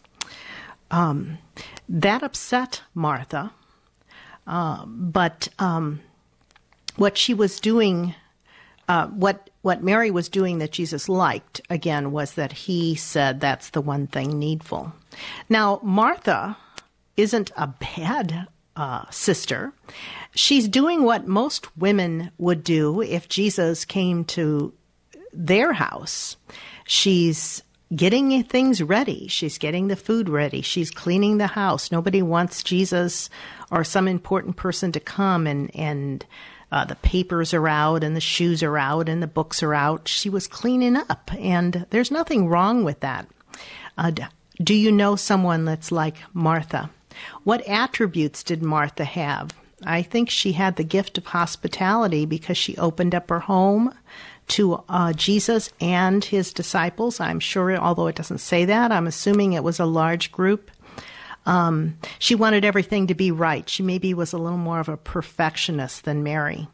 Um, 0.92 1.40
that 1.90 2.22
upset 2.22 2.82
Martha, 2.94 3.52
uh, 4.46 4.86
but 4.86 5.48
um, 5.58 6.02
what 6.98 7.18
she 7.18 7.34
was 7.34 7.60
doing, 7.60 8.14
uh, 8.88 9.08
what 9.08 9.50
what 9.62 9.82
Mary 9.82 10.12
was 10.12 10.28
doing 10.28 10.60
that 10.60 10.72
Jesus 10.72 11.08
liked 11.08 11.62
again 11.70 12.12
was 12.12 12.34
that 12.34 12.52
he 12.52 12.96
said 12.96 13.40
that's 13.40 13.70
the 13.70 13.82
one 13.82 14.08
thing 14.08 14.38
needful. 14.38 14.94
Now 15.50 15.80
Martha 15.82 16.58
isn't 17.16 17.52
a 17.56 17.68
bad 17.68 18.48
uh, 18.76 19.10
sister. 19.10 19.74
She's 20.36 20.68
doing 20.68 21.04
what 21.04 21.28
most 21.28 21.76
women 21.78 22.32
would 22.38 22.64
do 22.64 23.02
if 23.02 23.30
Jesus 23.30 23.86
came 23.86 24.26
to 24.26 24.74
their 25.32 25.74
house. 25.74 26.38
She's 26.86 27.64
getting 27.96 28.44
things 28.44 28.82
ready. 28.82 29.28
She's 29.28 29.58
getting 29.58 29.88
the 29.88 29.96
food 29.96 30.30
ready. 30.30 30.62
She's 30.62 30.90
cleaning 30.90 31.38
the 31.38 31.48
house. 31.48 31.92
Nobody 31.92 32.22
wants 32.22 32.64
Jesus 32.64 33.30
or 33.72 33.84
some 33.84 34.08
important 34.08 34.56
person 34.56 34.92
to 34.94 35.00
come 35.00 35.48
and 35.48 35.74
and 35.76 36.26
uh, 36.72 36.86
the 36.86 36.96
papers 36.96 37.54
are 37.54 37.68
out 37.68 38.04
and 38.04 38.16
the 38.16 38.22
shoes 38.22 38.64
are 38.64 38.80
out 38.80 39.08
and 39.08 39.22
the 39.22 39.28
books 39.28 39.62
are 39.62 39.76
out. 39.76 40.08
She 40.08 40.28
was 40.28 40.48
cleaning 40.48 40.98
up, 40.98 41.30
and 41.38 41.86
there's 41.92 42.10
nothing 42.10 42.48
wrong 42.48 42.84
with 42.84 43.02
that. 43.02 43.28
Uh, 43.96 44.12
do 44.58 44.74
you 44.74 44.92
know 44.92 45.16
someone 45.16 45.66
that's 45.66 45.92
like 45.92 46.18
Martha? 46.34 46.90
What 47.44 47.68
attributes 47.68 48.44
did 48.44 48.64
Martha 48.64 49.06
have? 49.06 49.52
I 49.86 50.02
think 50.02 50.30
she 50.30 50.54
had 50.54 50.76
the 50.76 50.84
gift 50.84 51.18
of 51.18 51.26
hospitality 51.28 52.26
because 52.26 52.58
she 52.58 52.78
opened 52.78 53.14
up 53.14 53.30
her 53.30 53.42
home 53.42 53.94
to 54.50 54.84
uh, 54.90 55.14
Jesus 55.14 55.72
and 55.80 56.24
his 56.24 56.54
disciples. 56.54 57.20
I'm 57.20 57.40
sure, 57.40 57.76
although 57.78 58.08
it 58.08 58.16
doesn't 58.16 58.40
say 58.40 58.66
that, 58.66 58.92
I'm 58.92 59.08
assuming 59.08 59.54
it 59.54 59.64
was 59.64 59.80
a 59.80 59.86
large 59.86 60.32
group. 60.32 60.72
Um, 61.46 61.98
she 62.20 62.36
wanted 62.36 62.64
everything 62.64 63.08
to 63.08 63.16
be 63.16 63.32
right. 63.32 63.68
She 63.68 63.84
maybe 63.84 64.14
was 64.14 64.34
a 64.34 64.38
little 64.38 64.58
more 64.58 64.80
of 64.80 64.90
a 64.90 64.98
perfectionist 64.98 66.06
than 66.06 66.24
Mary. 66.24 66.68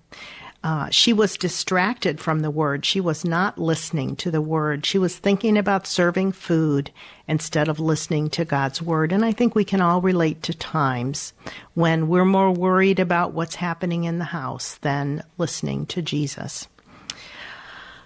Uh, 0.62 0.90
she 0.90 1.14
was 1.14 1.38
distracted 1.38 2.20
from 2.20 2.42
the 2.42 2.52
word. 2.52 2.86
She 2.86 3.00
was 3.00 3.24
not 3.24 3.58
listening 3.58 4.18
to 4.18 4.30
the 4.30 4.42
word. 4.42 4.86
She 4.86 4.98
was 4.98 5.18
thinking 5.18 5.58
about 5.58 5.88
serving 5.88 6.34
food 6.34 6.92
instead 7.30 7.70
of 7.70 7.80
listening 7.80 8.30
to 8.32 8.44
God's 8.44 8.82
word. 8.82 9.14
And 9.14 9.24
I 9.24 9.32
think 9.32 9.56
we 9.56 9.64
can 9.64 9.80
all 9.80 10.02
relate 10.02 10.44
to 10.44 10.54
times 10.54 11.32
when 11.76 12.10
we're 12.10 12.26
more 12.26 12.52
worried 12.52 13.00
about 13.00 13.34
what's 13.34 13.56
happening 13.56 14.04
in 14.04 14.20
the 14.20 14.26
house 14.26 14.76
than 14.82 15.24
listening 15.38 15.86
to 15.88 16.02
Jesus. 16.02 16.68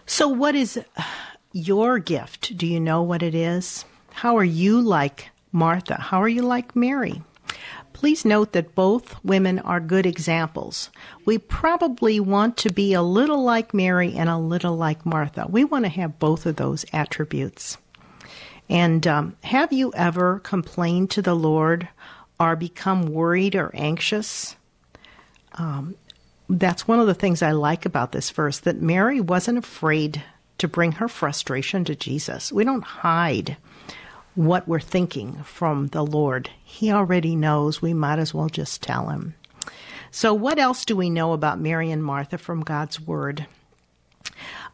So, 0.05 0.27
what 0.27 0.53
is 0.53 0.79
your 1.53 1.97
gift? 1.97 2.55
Do 2.55 2.67
you 2.67 2.79
know 2.79 3.01
what 3.01 3.23
it 3.23 3.33
is? 3.33 3.83
How 4.11 4.37
are 4.37 4.43
you 4.43 4.79
like 4.79 5.29
Martha? 5.51 5.95
How 5.95 6.21
are 6.21 6.29
you 6.29 6.43
like 6.43 6.75
Mary? 6.75 7.23
Please 8.03 8.25
note 8.25 8.51
that 8.51 8.75
both 8.75 9.15
women 9.23 9.59
are 9.59 9.79
good 9.79 10.05
examples. 10.05 10.89
We 11.23 11.37
probably 11.37 12.19
want 12.19 12.57
to 12.57 12.69
be 12.69 12.91
a 12.91 13.01
little 13.01 13.41
like 13.41 13.73
Mary 13.73 14.13
and 14.13 14.27
a 14.27 14.37
little 14.37 14.75
like 14.75 15.05
Martha. 15.05 15.47
We 15.49 15.63
want 15.63 15.85
to 15.85 15.89
have 15.89 16.19
both 16.19 16.45
of 16.45 16.57
those 16.57 16.83
attributes. 16.91 17.77
And 18.69 19.07
um, 19.07 19.37
have 19.45 19.71
you 19.71 19.93
ever 19.95 20.39
complained 20.39 21.11
to 21.11 21.21
the 21.21 21.33
Lord 21.33 21.87
or 22.41 22.57
become 22.57 23.03
worried 23.03 23.55
or 23.55 23.71
anxious? 23.73 24.57
Um, 25.53 25.95
that's 26.49 26.85
one 26.85 26.99
of 26.99 27.07
the 27.07 27.13
things 27.13 27.41
I 27.41 27.53
like 27.53 27.85
about 27.85 28.11
this 28.11 28.31
verse 28.31 28.59
that 28.59 28.81
Mary 28.81 29.21
wasn't 29.21 29.59
afraid 29.59 30.21
to 30.57 30.67
bring 30.67 30.91
her 30.91 31.07
frustration 31.07 31.85
to 31.85 31.95
Jesus. 31.95 32.51
We 32.51 32.65
don't 32.65 32.83
hide 32.83 33.55
what 34.35 34.67
we're 34.67 34.79
thinking 34.79 35.43
from 35.43 35.87
the 35.87 36.05
Lord. 36.05 36.49
He 36.63 36.91
already 36.91 37.35
knows. 37.35 37.81
We 37.81 37.93
might 37.93 38.19
as 38.19 38.33
well 38.33 38.49
just 38.49 38.81
tell 38.81 39.09
him. 39.09 39.35
So, 40.11 40.33
what 40.33 40.59
else 40.59 40.85
do 40.85 40.95
we 40.95 41.09
know 41.09 41.33
about 41.33 41.59
Mary 41.59 41.89
and 41.89 42.03
Martha 42.03 42.37
from 42.37 42.61
God's 42.61 42.99
Word? 42.99 43.47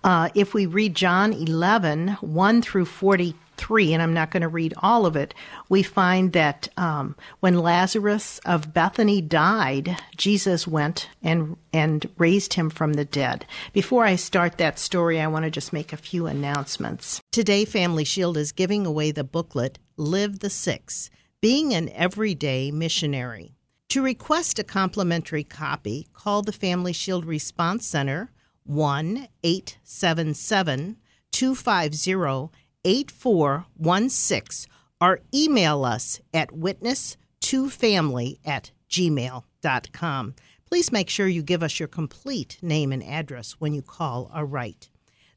Uh, 0.04 0.30
if 0.36 0.54
we 0.54 0.66
read 0.66 0.96
John 0.96 1.34
11, 1.34 2.10
1 2.22 2.62
through 2.62 2.86
40, 2.86 3.36
3, 3.60 3.94
and 3.94 4.02
I'm 4.02 4.14
not 4.14 4.32
going 4.32 4.42
to 4.42 4.48
read 4.48 4.74
all 4.78 5.06
of 5.06 5.16
it, 5.16 5.34
we 5.68 5.84
find 5.84 6.32
that 6.34 6.70
um, 6.78 7.16
when 7.42 7.60
Lazarus 7.60 8.40
of 8.46 8.74
Bethany 8.74 9.22
died, 9.22 10.02
Jesus 10.16 10.66
went 10.66 11.10
and, 11.22 11.58
and 11.74 12.10
raised 12.18 12.54
him 12.54 12.70
from 12.70 12.94
the 12.94 13.06
dead. 13.06 13.46
Before 13.74 14.06
I 14.06 14.16
start 14.16 14.58
that 14.58 14.80
story, 14.80 15.20
I 15.20 15.28
want 15.28 15.44
to 15.44 15.52
just 15.52 15.74
make 15.74 15.92
a 15.92 15.98
few 15.98 16.26
announcements. 16.26 17.22
Today, 17.32 17.66
Family 17.66 18.06
Shield 18.06 18.38
is 18.38 18.54
giving 18.54 18.86
away 18.86 19.12
the 19.12 19.26
booklet 19.26 19.78
Live 19.98 20.40
the 20.40 20.50
Six 20.50 21.10
Being 21.42 21.74
an 21.74 21.90
Everyday 21.90 22.72
Missionary. 22.72 23.56
To 23.90 24.02
request 24.02 24.58
a 24.60 24.64
complimentary 24.64 25.44
copy, 25.44 26.08
call 26.14 26.44
the 26.44 26.52
Family 26.54 26.94
Shield 26.94 27.26
Response 27.26 27.86
Center 27.86 28.32
1 28.64 29.28
877 29.44 30.98
250 31.32 32.52
8416 32.86 34.72
or 35.02 35.22
email 35.34 35.86
us 35.86 36.20
at 36.34 36.50
witness2family 36.50 38.40
at 38.46 38.72
gmail.com. 38.90 40.36
Please 40.66 40.92
make 40.92 41.10
sure 41.10 41.28
you 41.28 41.42
give 41.42 41.64
us 41.64 41.80
your 41.80 41.88
complete 41.88 42.58
name 42.62 42.92
and 42.92 43.04
address 43.04 43.54
when 43.54 43.74
you 43.74 43.82
call 43.82 44.30
or 44.36 44.46
write. 44.46 44.90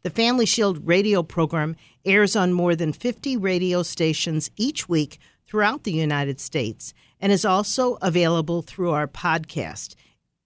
The 0.02 0.10
Family 0.10 0.46
Shield 0.46 0.86
radio 0.86 1.22
program 1.22 1.76
airs 2.04 2.34
on 2.34 2.52
more 2.52 2.74
than 2.74 2.92
50 2.92 3.36
radio 3.36 3.82
stations 3.82 4.50
each 4.56 4.88
week 4.88 5.18
throughout 5.46 5.84
the 5.84 5.92
United 5.92 6.40
States 6.40 6.92
and 7.20 7.30
is 7.30 7.44
also 7.44 7.98
available 8.02 8.62
through 8.62 8.90
our 8.90 9.06
podcast. 9.06 9.94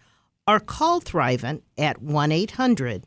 or 0.47 0.61
call 0.61 1.01
Thrivent 1.01 1.63
at 1.77 2.03
1 2.03 2.33
800 2.33 3.05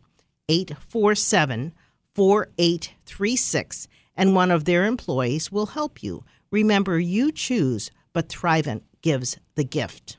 847 0.47 1.73
4836 2.13 3.87
and 4.15 4.35
one 4.35 4.51
of 4.51 4.65
their 4.65 4.85
employees 4.85 5.51
will 5.51 5.65
help 5.67 6.03
you. 6.03 6.23
Remember, 6.51 6.99
you 6.99 7.31
choose, 7.31 7.89
but 8.13 8.29
Thrivent 8.29 8.83
gives 9.01 9.37
the 9.55 9.63
gift. 9.63 10.17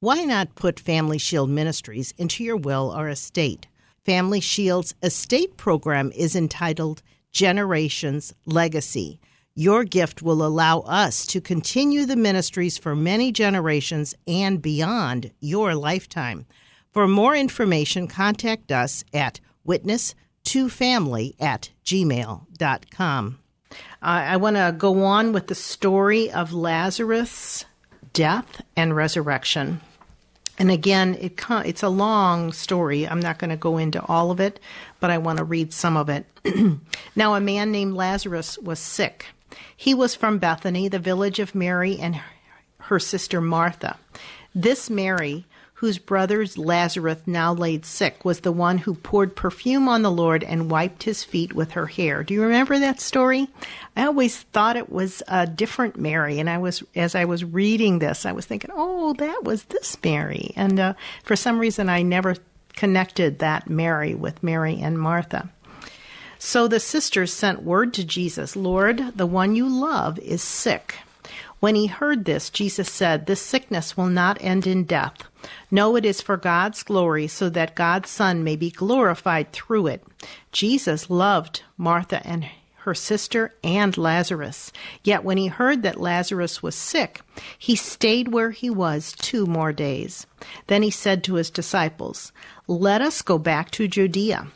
Why 0.00 0.24
not 0.24 0.54
put 0.54 0.78
Family 0.78 1.18
Shield 1.18 1.50
Ministries 1.50 2.14
into 2.16 2.44
your 2.44 2.56
will 2.56 2.94
or 2.96 3.08
estate? 3.08 3.66
Family 4.04 4.40
Shield's 4.40 4.94
estate 5.02 5.56
program 5.56 6.12
is 6.14 6.36
entitled 6.36 7.02
Generations 7.32 8.32
Legacy. 8.46 9.18
Your 9.58 9.82
gift 9.82 10.22
will 10.22 10.46
allow 10.46 10.82
us 10.82 11.26
to 11.26 11.40
continue 11.40 12.06
the 12.06 12.14
ministries 12.14 12.78
for 12.78 12.94
many 12.94 13.32
generations 13.32 14.14
and 14.24 14.62
beyond 14.62 15.32
your 15.40 15.74
lifetime. 15.74 16.46
For 16.92 17.08
more 17.08 17.34
information, 17.34 18.06
contact 18.06 18.70
us 18.70 19.02
at 19.12 19.40
witness2family 19.66 21.34
at 21.40 21.70
gmail.com. 21.84 23.38
Uh, 23.70 23.74
I 24.00 24.36
want 24.36 24.54
to 24.54 24.76
go 24.78 25.02
on 25.02 25.32
with 25.32 25.48
the 25.48 25.56
story 25.56 26.30
of 26.30 26.52
Lazarus' 26.52 27.64
death 28.12 28.62
and 28.76 28.94
resurrection. 28.94 29.80
And 30.56 30.70
again, 30.70 31.16
it 31.20 31.44
it's 31.50 31.82
a 31.82 31.88
long 31.88 32.52
story. 32.52 33.08
I'm 33.08 33.18
not 33.18 33.40
going 33.40 33.50
to 33.50 33.56
go 33.56 33.76
into 33.76 34.04
all 34.04 34.30
of 34.30 34.38
it, 34.38 34.60
but 35.00 35.10
I 35.10 35.18
want 35.18 35.38
to 35.38 35.44
read 35.44 35.72
some 35.72 35.96
of 35.96 36.08
it. 36.08 36.26
now, 37.16 37.34
a 37.34 37.40
man 37.40 37.72
named 37.72 37.94
Lazarus 37.94 38.56
was 38.58 38.78
sick. 38.78 39.26
He 39.76 39.94
was 39.94 40.14
from 40.14 40.38
Bethany, 40.38 40.88
the 40.88 40.98
village 40.98 41.38
of 41.38 41.54
Mary 41.54 41.98
and 41.98 42.20
her 42.78 42.98
sister 42.98 43.40
Martha. 43.40 43.96
This 44.54 44.88
Mary 44.88 45.44
whose 45.78 45.98
brothers 45.98 46.58
Lazarus 46.58 47.18
now 47.24 47.52
laid 47.52 47.86
sick, 47.86 48.24
was 48.24 48.40
the 48.40 48.50
one 48.50 48.78
who 48.78 48.94
poured 48.94 49.36
perfume 49.36 49.88
on 49.88 50.02
the 50.02 50.10
Lord 50.10 50.42
and 50.42 50.68
wiped 50.68 51.04
his 51.04 51.22
feet 51.22 51.52
with 51.52 51.70
her 51.72 51.86
hair. 51.86 52.24
Do 52.24 52.34
you 52.34 52.42
remember 52.42 52.80
that 52.80 53.00
story? 53.00 53.46
I 53.96 54.06
always 54.06 54.38
thought 54.38 54.76
it 54.76 54.90
was 54.90 55.22
a 55.28 55.46
different 55.46 55.96
Mary, 55.96 56.40
and 56.40 56.50
I 56.50 56.58
was 56.58 56.82
as 56.96 57.14
I 57.14 57.26
was 57.26 57.44
reading 57.44 58.00
this, 58.00 58.26
I 58.26 58.32
was 58.32 58.44
thinking, 58.44 58.72
"Oh, 58.74 59.12
that 59.14 59.44
was 59.44 59.64
this 59.64 59.96
Mary," 60.02 60.50
and 60.56 60.80
uh, 60.80 60.94
for 61.22 61.36
some 61.36 61.60
reason, 61.60 61.88
I 61.88 62.02
never 62.02 62.34
connected 62.74 63.38
that 63.38 63.70
Mary 63.70 64.16
with 64.16 64.42
Mary 64.42 64.80
and 64.80 64.98
Martha. 64.98 65.48
So 66.38 66.68
the 66.68 66.80
sisters 66.80 67.32
sent 67.32 67.64
word 67.64 67.92
to 67.94 68.04
Jesus, 68.04 68.54
Lord, 68.54 69.16
the 69.16 69.26
one 69.26 69.56
you 69.56 69.68
love 69.68 70.18
is 70.20 70.42
sick. 70.42 70.94
When 71.60 71.74
he 71.74 71.86
heard 71.86 72.24
this, 72.24 72.50
Jesus 72.50 72.90
said, 72.90 73.26
This 73.26 73.40
sickness 73.40 73.96
will 73.96 74.06
not 74.06 74.38
end 74.40 74.64
in 74.64 74.84
death. 74.84 75.24
No, 75.70 75.96
it 75.96 76.04
is 76.04 76.20
for 76.20 76.36
God's 76.36 76.84
glory, 76.84 77.26
so 77.26 77.48
that 77.50 77.74
God's 77.74 78.10
Son 78.10 78.44
may 78.44 78.54
be 78.54 78.70
glorified 78.70 79.50
through 79.50 79.88
it. 79.88 80.04
Jesus 80.52 81.10
loved 81.10 81.62
Martha 81.76 82.24
and 82.24 82.48
her 82.82 82.94
sister 82.94 83.52
and 83.64 83.98
Lazarus. 83.98 84.72
Yet 85.02 85.24
when 85.24 85.36
he 85.36 85.48
heard 85.48 85.82
that 85.82 86.00
Lazarus 86.00 86.62
was 86.62 86.76
sick, 86.76 87.20
he 87.58 87.74
stayed 87.74 88.28
where 88.28 88.52
he 88.52 88.70
was 88.70 89.12
two 89.12 89.44
more 89.44 89.72
days. 89.72 90.26
Then 90.68 90.84
he 90.84 90.90
said 90.90 91.24
to 91.24 91.34
his 91.34 91.50
disciples, 91.50 92.30
Let 92.68 93.02
us 93.02 93.20
go 93.20 93.36
back 93.36 93.72
to 93.72 93.88
Judea. 93.88 94.46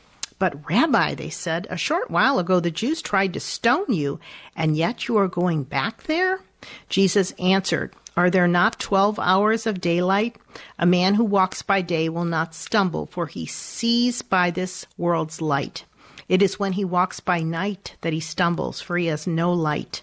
But, 0.43 0.69
Rabbi, 0.69 1.15
they 1.15 1.31
said, 1.31 1.69
a 1.71 1.77
short 1.77 2.11
while 2.11 2.41
ago 2.41 2.59
the 2.59 2.73
Jews 2.73 3.01
tried 3.01 3.33
to 3.35 3.39
stone 3.39 3.93
you, 3.93 4.19
and 4.57 4.77
yet 4.77 5.07
you 5.07 5.17
are 5.17 5.29
going 5.29 5.63
back 5.63 6.03
there? 6.03 6.41
Jesus 6.89 7.31
answered, 7.39 7.95
Are 8.17 8.29
there 8.29 8.49
not 8.49 8.81
twelve 8.81 9.21
hours 9.21 9.69
of 9.69 9.81
daylight? 9.81 10.35
A 10.81 10.85
man 10.85 11.15
who 11.15 11.23
walks 11.23 11.63
by 11.63 11.81
day 11.81 12.09
will 12.09 12.25
not 12.25 12.57
stumble, 12.57 13.07
for 13.07 13.29
he 13.29 13.47
sees 13.47 14.21
by 14.21 14.51
this 14.51 14.85
world's 14.99 15.41
light. 15.41 15.85
It 16.29 16.43
is 16.43 16.59
when 16.59 16.73
he 16.73 16.85
walks 16.85 17.21
by 17.21 17.39
night 17.43 17.95
that 18.01 18.13
he 18.13 18.19
stumbles, 18.19 18.81
for 18.81 18.99
he 18.99 19.07
has 19.07 19.29
no 19.29 19.53
light. 19.53 20.03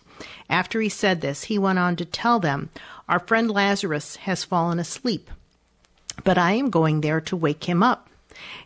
After 0.49 0.79
he 0.79 0.87
said 0.87 1.19
this, 1.19 1.43
he 1.43 1.59
went 1.59 1.79
on 1.79 1.97
to 1.97 2.05
tell 2.05 2.39
them, 2.39 2.69
Our 3.09 3.19
friend 3.19 3.51
Lazarus 3.51 4.15
has 4.15 4.45
fallen 4.45 4.79
asleep, 4.79 5.29
but 6.23 6.37
I 6.37 6.53
am 6.53 6.69
going 6.69 7.01
there 7.01 7.19
to 7.19 7.35
wake 7.35 7.65
him 7.65 7.83
up. 7.83 8.08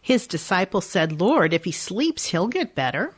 His 0.01 0.27
disciples 0.27 0.86
said, 0.86 1.19
Lord, 1.19 1.53
if 1.53 1.63
he 1.63 1.71
sleeps, 1.71 2.27
he'll 2.27 2.47
get 2.47 2.75
better. 2.75 3.13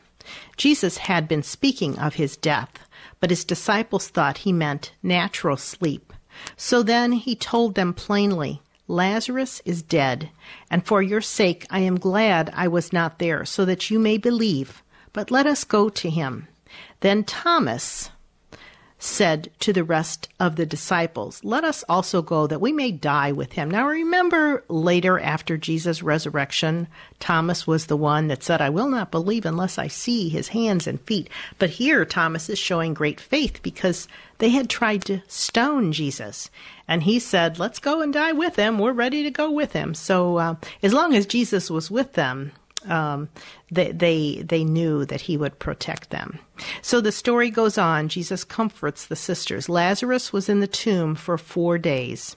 Jesus 0.56 0.98
had 0.98 1.28
been 1.28 1.42
speaking 1.42 1.98
of 1.98 2.14
his 2.14 2.36
death 2.36 2.78
but 3.20 3.30
his 3.30 3.44
disciples 3.44 4.08
thought 4.08 4.38
he 4.38 4.52
meant 4.52 4.92
natural 5.02 5.56
sleep. 5.56 6.12
So 6.56 6.82
then 6.82 7.12
he 7.12 7.34
told 7.34 7.74
them 7.74 7.94
plainly, 7.94 8.60
Lazarus 8.88 9.62
is 9.64 9.82
dead, 9.82 10.30
and 10.70 10.86
for 10.86 11.02
your 11.02 11.20
sake 11.20 11.66
I 11.70 11.80
am 11.80 11.98
glad 11.98 12.52
I 12.54 12.68
was 12.68 12.92
not 12.92 13.18
there, 13.18 13.44
so 13.44 13.64
that 13.64 13.90
you 13.90 13.98
may 13.98 14.18
believe. 14.18 14.82
But 15.12 15.30
let 15.30 15.46
us 15.46 15.64
go 15.64 15.88
to 15.88 16.10
him. 16.10 16.46
Then 17.00 17.24
Thomas, 17.24 18.10
said 18.98 19.50
to 19.60 19.72
the 19.72 19.84
rest 19.84 20.28
of 20.40 20.56
the 20.56 20.64
disciples, 20.64 21.44
Let 21.44 21.64
us 21.64 21.84
also 21.88 22.22
go 22.22 22.46
that 22.46 22.60
we 22.60 22.72
may 22.72 22.90
die 22.90 23.30
with 23.30 23.52
him. 23.52 23.70
Now 23.70 23.86
remember 23.86 24.64
later 24.68 25.20
after 25.20 25.56
Jesus' 25.56 26.02
resurrection, 26.02 26.88
Thomas 27.20 27.66
was 27.66 27.86
the 27.86 27.96
one 27.96 28.28
that 28.28 28.42
said, 28.42 28.62
I 28.62 28.70
will 28.70 28.88
not 28.88 29.10
believe 29.10 29.44
unless 29.44 29.78
I 29.78 29.88
see 29.88 30.28
his 30.28 30.48
hands 30.48 30.86
and 30.86 31.00
feet. 31.02 31.28
But 31.58 31.70
here 31.70 32.04
Thomas 32.04 32.48
is 32.48 32.58
showing 32.58 32.94
great 32.94 33.20
faith 33.20 33.60
because 33.62 34.08
they 34.38 34.48
had 34.48 34.70
tried 34.70 35.04
to 35.06 35.22
stone 35.28 35.92
Jesus. 35.92 36.50
And 36.88 37.02
he 37.02 37.18
said, 37.18 37.58
Let's 37.58 37.78
go 37.78 38.00
and 38.00 38.12
die 38.12 38.32
with 38.32 38.56
him. 38.56 38.78
We're 38.78 38.92
ready 38.92 39.22
to 39.24 39.30
go 39.30 39.50
with 39.50 39.72
him. 39.72 39.94
So 39.94 40.38
uh, 40.38 40.54
as 40.82 40.94
long 40.94 41.14
as 41.14 41.26
Jesus 41.26 41.70
was 41.70 41.90
with 41.90 42.14
them, 42.14 42.52
um, 42.88 43.28
they, 43.70 43.92
they 43.92 44.42
they 44.42 44.64
knew 44.64 45.04
that 45.04 45.22
he 45.22 45.36
would 45.36 45.58
protect 45.58 46.10
them. 46.10 46.38
So 46.82 47.00
the 47.00 47.12
story 47.12 47.50
goes 47.50 47.78
on. 47.78 48.08
Jesus 48.08 48.44
comforts 48.44 49.06
the 49.06 49.16
sisters. 49.16 49.68
Lazarus 49.68 50.32
was 50.32 50.48
in 50.48 50.60
the 50.60 50.66
tomb 50.66 51.14
for 51.14 51.38
four 51.38 51.78
days. 51.78 52.36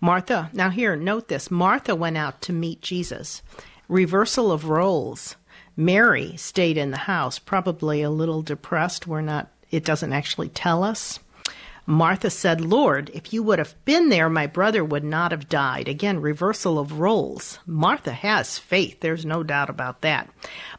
Martha, 0.00 0.50
now 0.52 0.70
here, 0.70 0.96
note 0.96 1.28
this. 1.28 1.50
Martha 1.50 1.94
went 1.94 2.16
out 2.16 2.42
to 2.42 2.52
meet 2.52 2.82
Jesus. 2.82 3.42
Reversal 3.88 4.52
of 4.52 4.68
roles. 4.68 5.36
Mary 5.76 6.36
stayed 6.36 6.76
in 6.76 6.90
the 6.90 6.96
house, 6.96 7.38
probably 7.38 8.02
a 8.02 8.10
little 8.10 8.42
depressed. 8.42 9.06
We're 9.06 9.20
not. 9.22 9.48
It 9.70 9.84
doesn't 9.84 10.12
actually 10.12 10.50
tell 10.50 10.84
us. 10.84 11.18
Martha 11.86 12.30
said, 12.30 12.60
Lord, 12.60 13.10
if 13.12 13.32
you 13.32 13.42
would 13.42 13.58
have 13.58 13.74
been 13.84 14.08
there, 14.08 14.28
my 14.28 14.46
brother 14.46 14.84
would 14.84 15.02
not 15.02 15.32
have 15.32 15.48
died. 15.48 15.88
Again, 15.88 16.20
reversal 16.20 16.78
of 16.78 17.00
roles. 17.00 17.58
Martha 17.66 18.12
has 18.12 18.58
faith. 18.58 19.00
There's 19.00 19.26
no 19.26 19.42
doubt 19.42 19.68
about 19.68 20.00
that. 20.02 20.30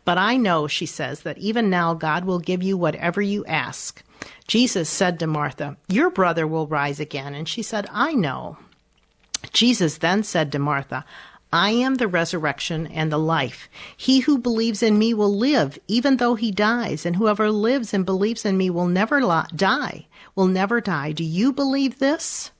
But 0.05 0.17
I 0.17 0.37
know, 0.37 0.67
she 0.67 0.85
says, 0.85 1.21
that 1.21 1.37
even 1.37 1.69
now 1.69 1.93
God 1.93 2.23
will 2.23 2.39
give 2.39 2.63
you 2.63 2.77
whatever 2.77 3.21
you 3.21 3.45
ask. 3.45 4.01
Jesus 4.47 4.89
said 4.89 5.19
to 5.19 5.27
Martha, 5.27 5.75
Your 5.89 6.09
brother 6.09 6.47
will 6.47 6.67
rise 6.67 7.01
again. 7.01 7.33
And 7.33 7.49
she 7.49 7.61
said, 7.61 7.85
I 7.91 8.13
know. 8.13 8.57
Jesus 9.51 9.97
then 9.97 10.23
said 10.23 10.51
to 10.53 10.59
Martha, 10.59 11.03
I 11.53 11.69
am 11.69 11.95
the 11.95 12.07
resurrection 12.07 12.87
and 12.87 13.11
the 13.11 13.19
life. 13.19 13.69
He 13.95 14.21
who 14.21 14.39
believes 14.39 14.81
in 14.81 14.97
me 14.97 15.13
will 15.13 15.37
live, 15.37 15.77
even 15.87 16.17
though 16.17 16.33
he 16.33 16.49
dies, 16.49 17.05
and 17.05 17.15
whoever 17.15 17.51
lives 17.51 17.93
and 17.93 18.05
believes 18.05 18.43
in 18.43 18.57
me 18.57 18.71
will 18.71 18.87
never 18.87 19.19
die, 19.55 20.07
will 20.35 20.47
never 20.47 20.81
die. 20.81 21.11
Do 21.11 21.23
you 21.23 21.53
believe 21.53 21.99
this? 21.99 22.51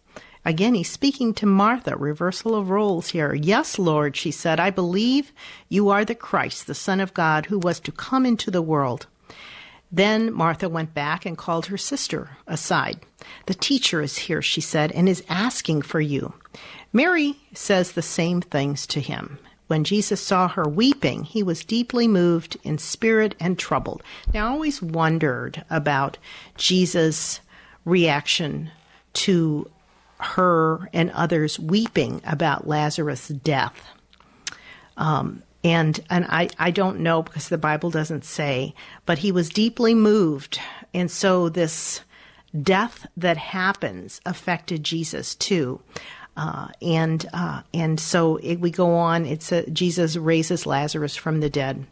Again, 0.45 0.73
he's 0.73 0.91
speaking 0.91 1.33
to 1.35 1.45
Martha, 1.45 1.95
reversal 1.95 2.55
of 2.55 2.69
roles 2.69 3.09
here. 3.09 3.33
Yes, 3.33 3.79
Lord, 3.79 4.17
she 4.17 4.29
said, 4.31 4.59
I 4.59 4.71
believe 4.71 5.31
you 5.69 5.89
are 5.89 6.03
the 6.03 6.15
Christ, 6.15 6.67
the 6.67 6.75
Son 6.75 6.99
of 6.99 7.13
God, 7.13 7.45
who 7.45 7.57
was 7.57 7.79
to 7.81 7.91
come 7.93 8.25
into 8.25 8.51
the 8.51 8.61
world. 8.61 9.07
Then 9.89 10.33
Martha 10.33 10.67
went 10.67 10.93
back 10.93 11.25
and 11.25 11.37
called 11.37 11.67
her 11.67 11.77
sister 11.77 12.37
aside. 12.47 12.99
The 13.45 13.53
teacher 13.53 14.01
is 14.01 14.17
here, 14.17 14.41
she 14.41 14.59
said, 14.59 14.91
and 14.91 15.07
is 15.07 15.23
asking 15.29 15.83
for 15.83 16.01
you. 16.01 16.33
Mary 16.91 17.35
says 17.53 17.91
the 17.91 18.01
same 18.01 18.41
things 18.41 18.85
to 18.87 18.99
him. 18.99 19.37
When 19.67 19.85
Jesus 19.85 20.19
saw 20.19 20.49
her 20.49 20.67
weeping, 20.67 21.23
he 21.23 21.41
was 21.41 21.63
deeply 21.63 22.07
moved 22.07 22.57
in 22.63 22.77
spirit 22.79 23.33
and 23.39 23.57
troubled. 23.57 24.03
Now, 24.33 24.47
I 24.47 24.51
always 24.51 24.81
wondered 24.81 25.63
about 25.69 26.17
Jesus' 26.57 27.39
reaction 27.85 28.71
to 29.13 29.69
her 30.19 30.89
and 30.93 31.11
others 31.11 31.59
weeping 31.59 32.21
about 32.25 32.67
Lazarus' 32.67 33.27
death. 33.27 33.79
Um, 34.97 35.43
and 35.63 35.99
and 36.09 36.25
I, 36.25 36.49
I 36.59 36.71
don't 36.71 36.99
know 36.99 37.23
because 37.23 37.49
the 37.49 37.57
Bible 37.57 37.89
doesn't 37.89 38.25
say, 38.25 38.73
but 39.05 39.19
he 39.19 39.31
was 39.31 39.49
deeply 39.49 39.93
moved. 39.93 40.59
And 40.93 41.09
so 41.09 41.49
this 41.49 42.01
death 42.61 43.07
that 43.17 43.37
happens 43.37 44.21
affected 44.25 44.83
Jesus 44.83 45.35
too. 45.35 45.81
Uh, 46.35 46.67
and 46.81 47.27
uh, 47.33 47.61
and 47.73 47.99
so 47.99 48.37
it, 48.37 48.55
we 48.55 48.71
go 48.71 48.95
on. 48.95 49.25
It's 49.25 49.51
a, 49.51 49.69
Jesus 49.69 50.15
raises 50.15 50.65
Lazarus 50.65 51.15
from 51.15 51.39
the 51.39 51.49
dead. 51.49 51.85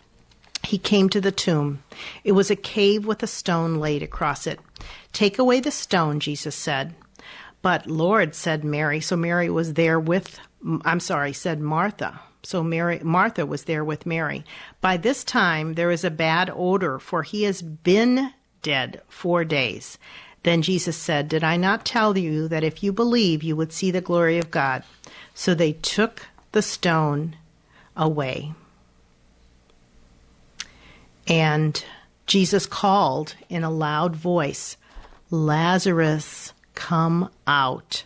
He 0.63 0.77
came 0.77 1.09
to 1.09 1.21
the 1.21 1.31
tomb. 1.31 1.83
It 2.23 2.33
was 2.33 2.51
a 2.51 2.55
cave 2.55 3.05
with 3.05 3.23
a 3.23 3.27
stone 3.27 3.75
laid 3.75 4.03
across 4.03 4.45
it. 4.47 4.59
Take 5.13 5.39
away 5.39 5.59
the 5.59 5.71
stone, 5.71 6.19
Jesus 6.19 6.55
said. 6.55 6.93
But 7.61 7.87
Lord, 7.87 8.33
said 8.33 8.63
Mary. 8.63 8.99
So 8.99 9.15
Mary 9.15 9.49
was 9.49 9.73
there 9.73 9.99
with 9.99 10.39
I'm 10.85 10.99
sorry, 10.99 11.33
said 11.33 11.59
Martha. 11.59 12.19
So 12.43 12.63
Mary, 12.63 12.99
Martha 13.03 13.45
was 13.45 13.65
there 13.65 13.83
with 13.83 14.05
Mary. 14.05 14.43
By 14.79 14.97
this 14.97 15.23
time, 15.23 15.73
there 15.73 15.91
is 15.91 16.03
a 16.03 16.11
bad 16.11 16.51
odor, 16.53 16.99
for 16.99 17.23
he 17.23 17.43
has 17.43 17.61
been 17.61 18.31
dead 18.61 19.01
four 19.07 19.43
days. 19.43 19.97
Then 20.43 20.61
Jesus 20.61 20.97
said, 20.97 21.29
Did 21.29 21.43
I 21.43 21.57
not 21.57 21.85
tell 21.85 22.17
you 22.17 22.47
that 22.47 22.63
if 22.63 22.83
you 22.83 22.91
believe, 22.91 23.43
you 23.43 23.55
would 23.55 23.71
see 23.71 23.91
the 23.91 24.01
glory 24.01 24.37
of 24.39 24.51
God? 24.51 24.83
So 25.33 25.53
they 25.53 25.73
took 25.73 26.27
the 26.51 26.61
stone 26.61 27.35
away. 27.95 28.53
And 31.27 31.83
Jesus 32.25 32.65
called 32.65 33.35
in 33.49 33.63
a 33.63 33.69
loud 33.69 34.15
voice, 34.15 34.77
Lazarus, 35.31 36.53
come 36.75 37.29
out. 37.47 38.03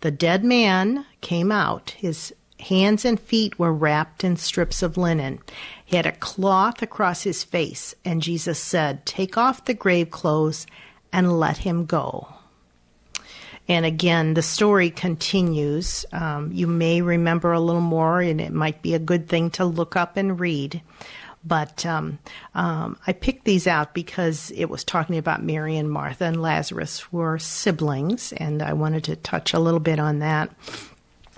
The 0.00 0.10
dead 0.10 0.44
man 0.44 1.04
came 1.20 1.52
out. 1.52 1.90
His 1.90 2.34
hands 2.58 3.04
and 3.04 3.20
feet 3.20 3.58
were 3.58 3.72
wrapped 3.72 4.24
in 4.24 4.36
strips 4.36 4.82
of 4.82 4.96
linen. 4.96 5.40
He 5.84 5.96
had 5.96 6.06
a 6.06 6.12
cloth 6.12 6.80
across 6.80 7.22
his 7.22 7.44
face, 7.44 7.94
and 8.02 8.22
Jesus 8.22 8.58
said, 8.58 9.04
Take 9.04 9.36
off 9.36 9.66
the 9.66 9.74
grave 9.74 10.10
clothes 10.10 10.66
and 11.12 11.38
let 11.38 11.58
him 11.58 11.84
go. 11.84 12.28
And 13.68 13.84
again, 13.86 14.34
the 14.34 14.42
story 14.42 14.90
continues. 14.90 16.04
Um, 16.12 16.50
you 16.52 16.66
may 16.66 17.02
remember 17.02 17.52
a 17.52 17.60
little 17.60 17.80
more, 17.80 18.20
and 18.20 18.40
it 18.40 18.52
might 18.52 18.82
be 18.82 18.94
a 18.94 18.98
good 18.98 19.28
thing 19.28 19.50
to 19.50 19.64
look 19.64 19.96
up 19.96 20.16
and 20.16 20.40
read. 20.40 20.82
But 21.46 21.84
um, 21.84 22.18
um, 22.54 22.96
I 23.06 23.12
picked 23.12 23.44
these 23.44 23.66
out 23.66 23.92
because 23.92 24.50
it 24.52 24.66
was 24.66 24.82
talking 24.82 25.18
about 25.18 25.42
Mary 25.42 25.76
and 25.76 25.90
Martha 25.90 26.24
and 26.24 26.40
Lazarus 26.40 27.12
were 27.12 27.38
siblings, 27.38 28.32
and 28.32 28.62
I 28.62 28.72
wanted 28.72 29.04
to 29.04 29.16
touch 29.16 29.52
a 29.52 29.58
little 29.58 29.80
bit 29.80 29.98
on 29.98 30.20
that. 30.20 30.50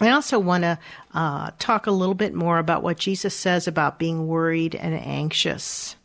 I 0.00 0.10
also 0.10 0.38
want 0.38 0.62
to 0.62 0.78
uh, 1.14 1.50
talk 1.58 1.86
a 1.86 1.90
little 1.90 2.14
bit 2.14 2.34
more 2.34 2.58
about 2.58 2.82
what 2.82 2.98
Jesus 2.98 3.34
says 3.34 3.66
about 3.66 3.98
being 3.98 4.28
worried 4.28 4.74
and 4.74 4.94
anxious 4.94 5.96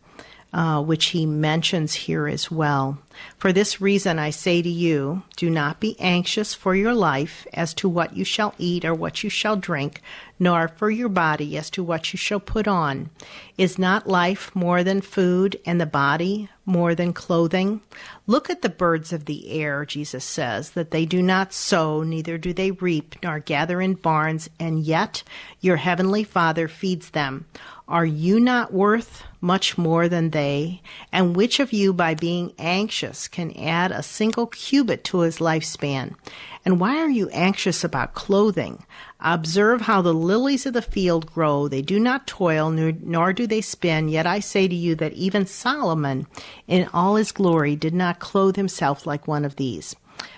uh, 0.53 0.81
which 0.81 1.07
he 1.07 1.25
mentions 1.25 1.93
here 1.93 2.27
as 2.27 2.51
well. 2.51 2.99
For 3.37 3.51
this 3.51 3.81
reason, 3.81 4.19
I 4.19 4.29
say 4.29 4.61
to 4.61 4.69
you, 4.69 5.23
do 5.35 5.49
not 5.49 5.79
be 5.79 5.99
anxious 5.99 6.53
for 6.53 6.75
your 6.75 6.93
life 6.93 7.47
as 7.53 7.73
to 7.75 7.89
what 7.89 8.15
you 8.15 8.23
shall 8.23 8.53
eat 8.57 8.85
or 8.85 8.93
what 8.93 9.23
you 9.23 9.29
shall 9.29 9.55
drink, 9.55 10.01
nor 10.39 10.67
for 10.67 10.89
your 10.89 11.09
body 11.09 11.57
as 11.57 11.69
to 11.71 11.83
what 11.83 12.13
you 12.13 12.17
shall 12.17 12.39
put 12.39 12.67
on. 12.67 13.09
Is 13.57 13.77
not 13.77 14.07
life 14.07 14.55
more 14.55 14.83
than 14.83 15.01
food, 15.01 15.59
and 15.65 15.79
the 15.79 15.85
body 15.85 16.49
more 16.65 16.95
than 16.95 17.13
clothing? 17.13 17.81
Look 18.25 18.49
at 18.49 18.61
the 18.61 18.69
birds 18.69 19.13
of 19.13 19.25
the 19.25 19.51
air, 19.51 19.85
Jesus 19.85 20.23
says, 20.23 20.71
that 20.71 20.91
they 20.91 21.05
do 21.05 21.21
not 21.21 21.53
sow, 21.53 22.01
neither 22.01 22.37
do 22.37 22.53
they 22.53 22.71
reap, 22.71 23.15
nor 23.21 23.39
gather 23.39 23.81
in 23.81 23.93
barns, 23.95 24.49
and 24.59 24.79
yet 24.83 25.23
your 25.59 25.77
heavenly 25.77 26.23
Father 26.23 26.67
feeds 26.67 27.11
them. 27.11 27.45
Are 27.87 28.05
you 28.05 28.39
not 28.39 28.73
worth 28.73 29.23
much 29.41 29.77
more 29.77 30.07
than 30.07 30.29
they? 30.29 30.81
And 31.11 31.35
which 31.35 31.59
of 31.59 31.73
you, 31.73 31.91
by 31.91 32.15
being 32.15 32.53
anxious, 32.57 33.00
can 33.27 33.51
add 33.57 33.91
a 33.91 34.03
single 34.03 34.47
cubit 34.47 35.03
to 35.05 35.19
his 35.19 35.39
lifespan? 35.39 36.15
And 36.63 36.79
why 36.79 36.99
are 36.99 37.09
you 37.09 37.29
anxious 37.29 37.83
about 37.83 38.13
clothing? 38.13 38.83
Observe 39.19 39.81
how 39.81 40.01
the 40.01 40.13
lilies 40.13 40.65
of 40.65 40.73
the 40.73 40.81
field 40.81 41.31
grow. 41.31 41.67
They 41.67 41.81
do 41.81 41.99
not 41.99 42.27
toil, 42.27 42.69
nor, 42.69 42.93
nor, 43.01 43.33
do 43.33 43.47
they 43.47 43.61
spin. 43.61 44.09
Yet 44.09 44.27
I 44.27 44.39
say 44.39 44.67
to 44.67 44.75
you 44.75 44.95
that 44.95 45.13
even 45.13 45.45
Solomon, 45.45 46.27
in 46.67 46.87
all 46.93 47.15
his 47.15 47.31
glory, 47.31 47.75
did 47.75 47.93
not 47.93 48.19
clothe 48.19 48.55
himself 48.55 49.05
like 49.05 49.27
one 49.27 49.45
of 49.45 49.55
these. 49.55 49.95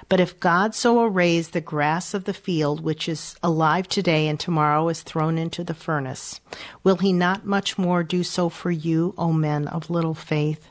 But 0.08 0.20
if 0.20 0.40
God 0.40 0.76
so 0.76 1.04
arrays 1.04 1.50
the 1.50 1.62
grass 1.62 2.14
of 2.14 2.24
the 2.26 2.34
field, 2.34 2.82
which 2.84 3.10
is 3.10 3.36
alive 3.44 3.88
today 3.88 4.28
and 4.28 4.40
tomorrow 4.40 4.88
is 4.90 5.02
thrown 5.02 5.38
into 5.38 5.64
the 5.64 5.74
furnace, 5.74 6.40
will 6.84 6.98
he 6.98 7.12
not 7.12 7.46
much 7.46 7.78
more 7.78 8.04
do 8.04 8.24
so 8.24 8.48
for 8.50 8.72
you, 8.72 9.14
O 9.18 9.34
men 9.34 9.68
of 9.68 9.90
little 9.90 10.14
faith? 10.14 10.70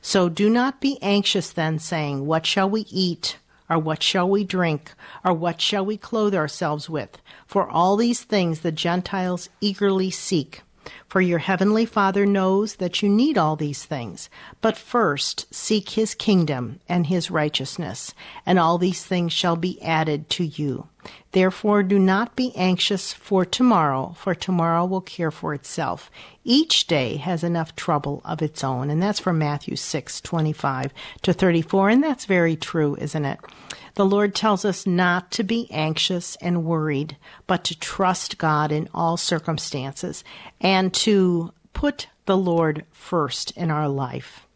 So 0.00 0.28
do 0.28 0.48
not 0.48 0.80
be 0.80 0.98
anxious 1.02 1.50
then, 1.50 1.78
saying, 1.78 2.26
What 2.26 2.46
shall 2.46 2.68
we 2.68 2.86
eat? 2.90 3.38
Or 3.70 3.78
what 3.78 4.02
shall 4.02 4.28
we 4.28 4.44
drink? 4.44 4.94
Or 5.24 5.34
what 5.34 5.60
shall 5.60 5.84
we 5.84 5.96
clothe 5.98 6.34
ourselves 6.34 6.88
with? 6.88 7.18
For 7.46 7.68
all 7.68 7.96
these 7.96 8.22
things 8.22 8.60
the 8.60 8.72
Gentiles 8.72 9.50
eagerly 9.60 10.10
seek. 10.10 10.62
For 11.08 11.22
your 11.22 11.38
heavenly 11.38 11.86
Father 11.86 12.26
knows 12.26 12.76
that 12.76 13.02
you 13.02 13.08
need 13.08 13.38
all 13.38 13.56
these 13.56 13.84
things. 13.84 14.28
But 14.60 14.76
first 14.76 15.52
seek 15.54 15.90
his 15.90 16.14
kingdom 16.14 16.80
and 16.86 17.06
his 17.06 17.30
righteousness, 17.30 18.12
and 18.44 18.58
all 18.58 18.76
these 18.76 19.04
things 19.04 19.32
shall 19.32 19.56
be 19.56 19.80
added 19.80 20.28
to 20.30 20.44
you. 20.44 20.88
Therefore 21.32 21.82
do 21.82 21.98
not 21.98 22.36
be 22.36 22.52
anxious 22.56 23.12
for 23.12 23.44
tomorrow, 23.44 24.14
for 24.18 24.34
tomorrow 24.34 24.84
will 24.84 25.00
care 25.00 25.30
for 25.30 25.54
itself. 25.54 26.10
Each 26.44 26.86
day 26.86 27.16
has 27.16 27.44
enough 27.44 27.76
trouble 27.76 28.20
of 28.24 28.42
its 28.42 28.64
own. 28.64 28.90
And 28.90 29.02
that's 29.02 29.20
from 29.20 29.38
Matthew 29.38 29.76
6, 29.76 30.20
25 30.20 30.92
to 31.22 31.32
34. 31.32 31.90
And 31.90 32.02
that's 32.02 32.24
very 32.24 32.56
true, 32.56 32.96
isn't 32.96 33.24
it? 33.24 33.38
The 33.94 34.06
Lord 34.06 34.34
tells 34.34 34.64
us 34.64 34.86
not 34.86 35.30
to 35.32 35.42
be 35.42 35.68
anxious 35.70 36.36
and 36.36 36.64
worried, 36.64 37.16
but 37.46 37.64
to 37.64 37.78
trust 37.78 38.38
God 38.38 38.70
in 38.72 38.88
all 38.94 39.16
circumstances 39.16 40.24
and 40.60 40.94
to 40.98 41.52
put 41.72 42.08
the 42.26 42.36
Lord 42.36 42.84
first 42.90 43.52
in 43.52 43.70
our 43.70 43.88
life. 43.88 44.46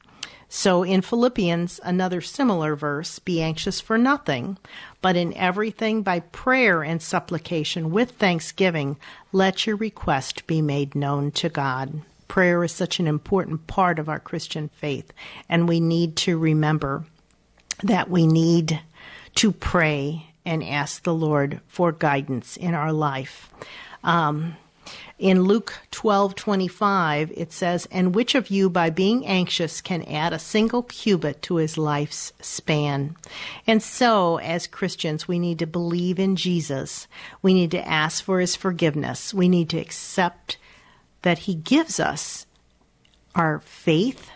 So 0.48 0.82
in 0.82 1.00
Philippians, 1.00 1.80
another 1.84 2.20
similar 2.20 2.74
verse, 2.74 3.20
be 3.20 3.40
anxious 3.40 3.80
for 3.80 3.96
nothing, 3.96 4.58
but 5.00 5.16
in 5.16 5.32
everything 5.34 6.02
by 6.02 6.20
prayer 6.20 6.82
and 6.82 7.00
supplication 7.00 7.90
with 7.90 8.10
thanksgiving, 8.10 8.96
let 9.30 9.66
your 9.66 9.76
request 9.76 10.46
be 10.48 10.60
made 10.60 10.94
known 10.94 11.30
to 11.30 11.48
God. 11.48 12.02
Prayer 12.26 12.64
is 12.64 12.72
such 12.72 12.98
an 12.98 13.06
important 13.06 13.66
part 13.66 13.98
of 13.98 14.08
our 14.08 14.20
Christian 14.20 14.68
faith, 14.68 15.12
and 15.48 15.68
we 15.68 15.80
need 15.80 16.16
to 16.16 16.36
remember 16.36 17.06
that 17.84 18.10
we 18.10 18.26
need 18.26 18.80
to 19.36 19.52
pray 19.52 20.26
and 20.44 20.64
ask 20.64 21.04
the 21.04 21.14
Lord 21.14 21.60
for 21.68 21.92
guidance 21.92 22.56
in 22.56 22.74
our 22.74 22.92
life. 22.92 23.48
Um, 24.02 24.56
in 25.18 25.44
Luke 25.44 25.80
12:25 25.90 27.32
it 27.36 27.52
says, 27.52 27.86
"And 27.90 28.14
which 28.14 28.34
of 28.34 28.50
you 28.50 28.68
by 28.68 28.90
being 28.90 29.26
anxious 29.26 29.80
can 29.80 30.02
add 30.02 30.32
a 30.32 30.38
single 30.38 30.82
cubit 30.82 31.42
to 31.42 31.56
his 31.56 31.78
life's 31.78 32.32
span?" 32.40 33.16
And 33.66 33.82
so 33.82 34.38
as 34.38 34.66
Christians, 34.66 35.28
we 35.28 35.38
need 35.38 35.58
to 35.60 35.66
believe 35.66 36.18
in 36.18 36.36
Jesus. 36.36 37.06
We 37.40 37.54
need 37.54 37.70
to 37.72 37.88
ask 37.88 38.24
for 38.24 38.40
his 38.40 38.56
forgiveness. 38.56 39.32
We 39.32 39.48
need 39.48 39.68
to 39.70 39.78
accept 39.78 40.56
that 41.22 41.40
he 41.40 41.54
gives 41.54 42.00
us 42.00 42.46
our 43.34 43.60
faith 43.60 44.30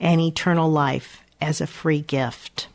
and 0.00 0.20
eternal 0.20 0.70
life 0.70 1.22
as 1.40 1.60
a 1.60 1.66
free 1.66 2.00
gift. 2.00 2.68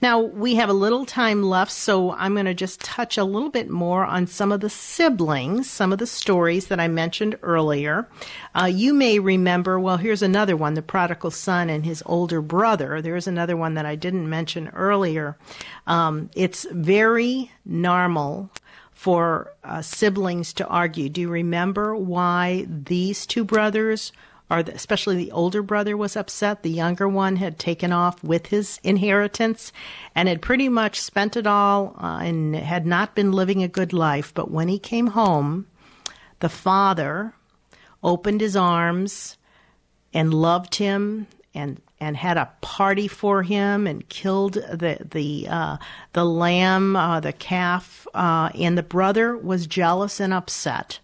Now, 0.00 0.20
we 0.20 0.54
have 0.56 0.68
a 0.68 0.74
little 0.74 1.04
time 1.04 1.42
left, 1.42 1.72
so 1.72 2.12
I'm 2.12 2.34
going 2.34 2.46
to 2.46 2.54
just 2.54 2.80
touch 2.80 3.18
a 3.18 3.24
little 3.24 3.50
bit 3.50 3.68
more 3.68 4.04
on 4.04 4.26
some 4.26 4.52
of 4.52 4.60
the 4.60 4.70
siblings, 4.70 5.70
some 5.70 5.92
of 5.92 5.98
the 5.98 6.06
stories 6.06 6.66
that 6.68 6.80
I 6.80 6.88
mentioned 6.88 7.38
earlier. 7.42 8.08
Uh, 8.54 8.66
you 8.66 8.94
may 8.94 9.18
remember, 9.18 9.78
well, 9.78 9.96
here's 9.96 10.22
another 10.22 10.56
one 10.56 10.74
the 10.74 10.82
prodigal 10.82 11.30
son 11.30 11.68
and 11.68 11.84
his 11.84 12.02
older 12.06 12.40
brother. 12.40 13.02
There's 13.02 13.26
another 13.26 13.56
one 13.56 13.74
that 13.74 13.86
I 13.86 13.96
didn't 13.96 14.28
mention 14.28 14.68
earlier. 14.68 15.36
Um, 15.86 16.30
it's 16.34 16.66
very 16.70 17.52
normal 17.64 18.50
for 18.92 19.54
uh, 19.64 19.80
siblings 19.80 20.52
to 20.52 20.66
argue. 20.66 21.08
Do 21.08 21.22
you 21.22 21.30
remember 21.30 21.96
why 21.96 22.66
these 22.68 23.24
two 23.24 23.44
brothers 23.44 24.12
or 24.50 24.62
the, 24.62 24.74
especially 24.74 25.16
the 25.16 25.32
older 25.32 25.62
brother 25.62 25.96
was 25.96 26.16
upset. 26.16 26.62
The 26.62 26.70
younger 26.70 27.08
one 27.08 27.36
had 27.36 27.58
taken 27.58 27.92
off 27.92 28.22
with 28.24 28.46
his 28.46 28.80
inheritance 28.82 29.72
and 30.14 30.28
had 30.28 30.42
pretty 30.42 30.68
much 30.68 31.00
spent 31.00 31.36
it 31.36 31.46
all 31.46 31.94
uh, 31.98 32.18
and 32.22 32.56
had 32.56 32.84
not 32.84 33.14
been 33.14 33.32
living 33.32 33.62
a 33.62 33.68
good 33.68 33.92
life. 33.92 34.34
But 34.34 34.50
when 34.50 34.68
he 34.68 34.78
came 34.78 35.08
home, 35.08 35.66
the 36.40 36.48
father 36.48 37.34
opened 38.02 38.40
his 38.40 38.56
arms 38.56 39.36
and 40.12 40.34
loved 40.34 40.74
him 40.74 41.26
and 41.54 41.80
and 42.02 42.16
had 42.16 42.38
a 42.38 42.50
party 42.62 43.06
for 43.06 43.42
him 43.42 43.86
and 43.86 44.08
killed 44.08 44.54
the 44.54 44.98
the 45.10 45.46
uh, 45.48 45.76
the 46.14 46.24
lamb, 46.24 46.96
uh, 46.96 47.20
the 47.20 47.32
calf, 47.32 48.06
uh, 48.14 48.48
and 48.54 48.76
the 48.76 48.82
brother 48.82 49.36
was 49.36 49.66
jealous 49.66 50.18
and 50.18 50.32
upset. 50.32 50.98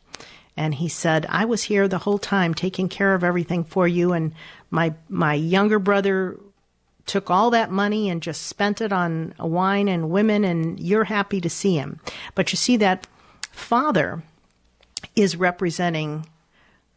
And 0.57 0.75
he 0.75 0.89
said, 0.89 1.27
I 1.29 1.45
was 1.45 1.65
here 1.65 1.87
the 1.87 1.99
whole 1.99 2.19
time 2.19 2.55
taking 2.55 2.89
care 2.89 3.15
of 3.15 3.23
everything 3.23 3.65
for 3.65 3.87
you. 3.87 4.13
And 4.13 4.33
my, 4.71 4.95
my 5.09 5.35
younger 5.35 5.79
brother 5.79 6.39
took 7.05 7.31
all 7.31 7.51
that 7.51 7.71
money 7.71 8.09
and 8.09 8.23
just 8.23 8.43
spent 8.43 8.81
it 8.81 8.93
on 8.93 9.35
wine 9.39 9.87
and 9.87 10.11
women, 10.11 10.45
and 10.45 10.81
you're 10.81 11.05
happy 11.05 11.41
to 11.41 11.51
see 11.51 11.77
him. 11.77 12.01
But 12.35 12.53
you 12.53 12.57
see, 12.57 12.77
that 12.79 13.07
father 13.53 14.23
is 15.15 15.37
representing 15.37 16.27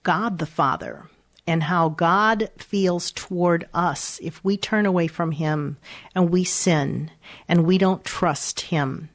God 0.03 0.39
the 0.39 0.45
Father 0.45 1.05
and 1.45 1.63
how 1.63 1.89
God 1.89 2.49
feels 2.57 3.11
toward 3.11 3.67
us 3.73 4.19
if 4.23 4.43
we 4.43 4.55
turn 4.55 4.85
away 4.85 5.07
from 5.07 5.31
Him 5.31 5.77
and 6.15 6.29
we 6.29 6.43
sin 6.43 7.11
and 7.47 7.65
we 7.65 7.77
don't 7.77 8.03
trust 8.03 8.61
Him. 8.61 9.09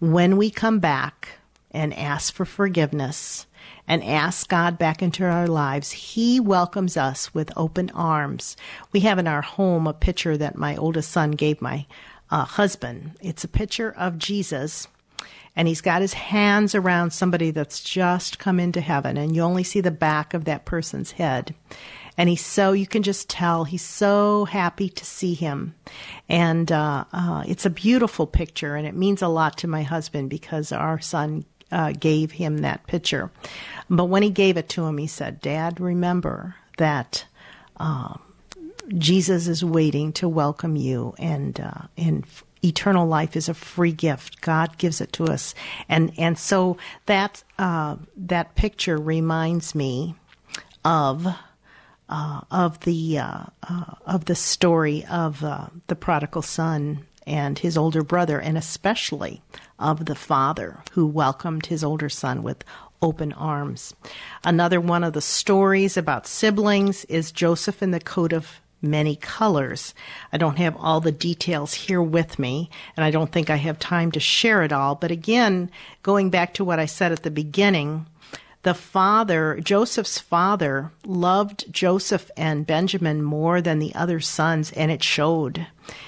When 0.00 0.36
we 0.36 0.50
come 0.50 0.80
back, 0.80 1.38
and 1.74 1.92
ask 1.92 2.32
for 2.32 2.44
forgiveness 2.44 3.46
and 3.86 4.02
ask 4.02 4.48
God 4.48 4.78
back 4.78 5.02
into 5.02 5.24
our 5.24 5.46
lives, 5.46 5.90
He 5.90 6.40
welcomes 6.40 6.96
us 6.96 7.34
with 7.34 7.52
open 7.56 7.90
arms. 7.90 8.56
We 8.92 9.00
have 9.00 9.18
in 9.18 9.26
our 9.26 9.42
home 9.42 9.86
a 9.86 9.92
picture 9.92 10.36
that 10.36 10.56
my 10.56 10.76
oldest 10.76 11.10
son 11.10 11.32
gave 11.32 11.60
my 11.60 11.86
uh, 12.30 12.44
husband. 12.44 13.12
It's 13.20 13.44
a 13.44 13.48
picture 13.48 13.92
of 13.96 14.18
Jesus 14.18 14.88
and 15.56 15.68
he's 15.68 15.80
got 15.80 16.02
his 16.02 16.14
hands 16.14 16.74
around 16.74 17.12
somebody 17.12 17.50
that's 17.50 17.82
just 17.82 18.38
come 18.38 18.58
into 18.58 18.80
heaven 18.80 19.16
and 19.16 19.34
you 19.34 19.42
only 19.42 19.64
see 19.64 19.80
the 19.80 19.90
back 19.90 20.34
of 20.34 20.44
that 20.44 20.64
person's 20.64 21.12
head 21.12 21.54
and 22.16 22.28
he's 22.28 22.44
so 22.44 22.72
you 22.72 22.86
can 22.86 23.02
just 23.02 23.28
tell 23.28 23.64
he's 23.64 23.82
so 23.82 24.44
happy 24.46 24.88
to 24.88 25.04
see 25.04 25.34
him 25.34 25.74
and 26.28 26.72
uh, 26.72 27.04
uh, 27.12 27.44
it's 27.46 27.66
a 27.66 27.70
beautiful 27.70 28.26
picture 28.26 28.76
and 28.76 28.86
it 28.86 28.94
means 28.94 29.22
a 29.22 29.28
lot 29.28 29.58
to 29.58 29.68
my 29.68 29.82
husband 29.82 30.30
because 30.30 30.72
our 30.72 31.00
son 31.00 31.44
uh, 31.74 31.92
gave 31.92 32.32
him 32.32 32.58
that 32.58 32.86
picture 32.86 33.30
but 33.90 34.06
when 34.06 34.22
he 34.22 34.30
gave 34.30 34.56
it 34.56 34.68
to 34.68 34.84
him 34.84 34.98
he 34.98 35.06
said 35.06 35.40
dad 35.40 35.80
remember 35.80 36.54
that 36.78 37.26
um, 37.76 38.20
jesus 38.96 39.46
is 39.48 39.64
waiting 39.64 40.12
to 40.12 40.28
welcome 40.28 40.76
you 40.76 41.14
and 41.18 41.60
uh, 41.60 41.82
and 41.96 42.24
eternal 42.64 43.06
life 43.06 43.36
is 43.36 43.48
a 43.48 43.54
free 43.54 43.92
gift. 43.92 44.40
God 44.40 44.78
gives 44.78 45.00
it 45.00 45.12
to 45.14 45.26
us, 45.26 45.54
and 45.88 46.12
and 46.18 46.38
so 46.38 46.78
that 47.06 47.44
uh, 47.58 47.96
that 48.16 48.54
picture 48.54 48.96
reminds 48.96 49.74
me 49.74 50.16
of. 50.84 51.26
Uh, 52.06 52.42
of 52.50 52.78
the 52.80 53.18
uh, 53.18 53.44
uh 53.62 53.84
of 54.04 54.26
the 54.26 54.34
story 54.34 55.06
of 55.06 55.42
uh, 55.42 55.68
the 55.86 55.96
prodigal 55.96 56.42
son 56.42 57.02
and 57.26 57.58
his 57.58 57.76
older 57.76 58.02
brother, 58.02 58.38
and 58.38 58.56
especially 58.58 59.42
of 59.78 60.06
the 60.06 60.14
father 60.14 60.82
who 60.92 61.06
welcomed 61.06 61.66
his 61.66 61.82
older 61.82 62.08
son 62.08 62.42
with 62.42 62.64
open 63.02 63.32
arms. 63.34 63.94
Another 64.44 64.80
one 64.80 65.04
of 65.04 65.12
the 65.12 65.20
stories 65.20 65.96
about 65.96 66.26
siblings 66.26 67.04
is 67.06 67.32
Joseph 67.32 67.82
in 67.82 67.90
the 67.90 68.00
coat 68.00 68.32
of 68.32 68.60
many 68.80 69.16
colors. 69.16 69.94
I 70.32 70.36
don't 70.36 70.58
have 70.58 70.76
all 70.76 71.00
the 71.00 71.12
details 71.12 71.74
here 71.74 72.02
with 72.02 72.38
me, 72.38 72.70
and 72.96 73.04
I 73.04 73.10
don't 73.10 73.32
think 73.32 73.50
I 73.50 73.56
have 73.56 73.78
time 73.78 74.12
to 74.12 74.20
share 74.20 74.62
it 74.62 74.72
all. 74.72 74.94
But 74.94 75.10
again, 75.10 75.70
going 76.02 76.30
back 76.30 76.54
to 76.54 76.64
what 76.64 76.78
I 76.78 76.86
said 76.86 77.12
at 77.12 77.22
the 77.22 77.30
beginning, 77.30 78.06
the 78.64 78.74
father, 78.74 79.60
Joseph's 79.62 80.18
father, 80.18 80.90
loved 81.06 81.72
Joseph 81.72 82.30
and 82.36 82.66
Benjamin 82.66 83.22
more 83.22 83.60
than 83.60 83.78
the 83.78 83.94
other 83.94 84.20
sons, 84.20 84.72
and 84.72 84.90
it 84.90 85.02
showed. 85.02 85.66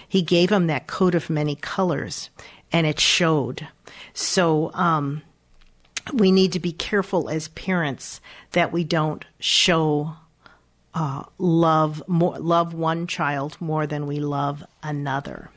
He 0.09 0.23
gave 0.23 0.51
him 0.51 0.66
that 0.66 0.87
coat 0.87 1.14
of 1.14 1.31
many 1.31 1.55
colors, 1.55 2.31
and 2.73 2.87
it 2.87 2.99
showed. 2.99 3.69
So, 4.14 4.73
um, 4.73 5.23
we 6.12 6.33
need 6.33 6.53
to 6.53 6.61
be 6.61 6.73
careful 6.73 7.29
as 7.29 7.49
parents 7.49 8.21
that 8.53 8.73
we 8.73 8.85
don't 8.85 9.25
show 9.38 10.14
uh, 10.95 11.25
love 11.37 12.03
more, 12.07 12.38
love 12.38 12.73
one 12.73 13.07
child 13.07 13.57
more 13.61 13.87
than 13.87 14.07
we 14.07 14.19
love 14.19 14.64
another. 14.83 15.51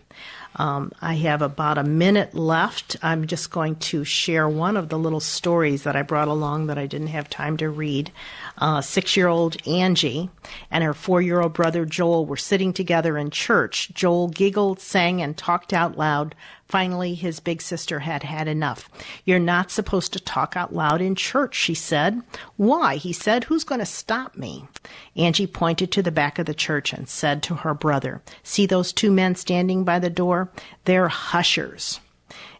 Um, 0.55 0.91
I 1.01 1.13
have 1.15 1.41
about 1.41 1.77
a 1.77 1.83
minute 1.83 2.33
left. 2.33 2.97
I'm 3.01 3.27
just 3.27 3.51
going 3.51 3.75
to 3.77 4.03
share 4.03 4.49
one 4.49 4.77
of 4.77 4.89
the 4.89 4.97
little 4.97 5.19
stories 5.19 5.83
that 5.83 5.95
I 5.95 6.01
brought 6.01 6.27
along 6.27 6.67
that 6.67 6.77
I 6.77 6.87
didn't 6.87 7.07
have 7.07 7.29
time 7.29 7.55
to 7.57 7.69
read. 7.69 8.11
Uh, 8.57 8.81
Six 8.81 9.15
year 9.15 9.27
old 9.27 9.55
Angie 9.67 10.29
and 10.71 10.83
her 10.83 10.93
four 10.93 11.21
year 11.21 11.41
old 11.41 11.53
brother 11.53 11.85
Joel 11.85 12.25
were 12.25 12.37
sitting 12.37 12.73
together 12.73 13.17
in 13.17 13.29
church. 13.29 13.91
Joel 13.93 14.27
giggled, 14.29 14.79
sang, 14.79 15.21
and 15.21 15.37
talked 15.37 15.71
out 15.71 15.97
loud 15.97 16.35
Finally, 16.69 17.15
his 17.15 17.39
big 17.39 17.63
sister 17.63 18.01
had 18.01 18.21
had 18.21 18.47
enough. 18.47 18.87
You're 19.25 19.39
not 19.39 19.71
supposed 19.71 20.13
to 20.13 20.19
talk 20.19 20.55
out 20.55 20.73
loud 20.73 21.01
in 21.01 21.15
church, 21.15 21.55
she 21.55 21.73
said. 21.73 22.21
Why? 22.57 22.95
He 22.95 23.11
said. 23.11 23.45
Who's 23.45 23.63
going 23.63 23.79
to 23.79 23.85
stop 23.87 24.37
me? 24.37 24.67
Angie 25.15 25.47
pointed 25.47 25.91
to 25.91 26.03
the 26.03 26.11
back 26.11 26.37
of 26.37 26.45
the 26.45 26.53
church 26.53 26.93
and 26.93 27.09
said 27.09 27.41
to 27.43 27.55
her 27.55 27.73
brother, 27.73 28.21
See 28.43 28.67
those 28.67 28.93
two 28.93 29.11
men 29.11 29.33
standing 29.33 29.83
by 29.83 29.97
the 29.97 30.11
door? 30.11 30.51
They're 30.85 31.07
hushers 31.07 31.99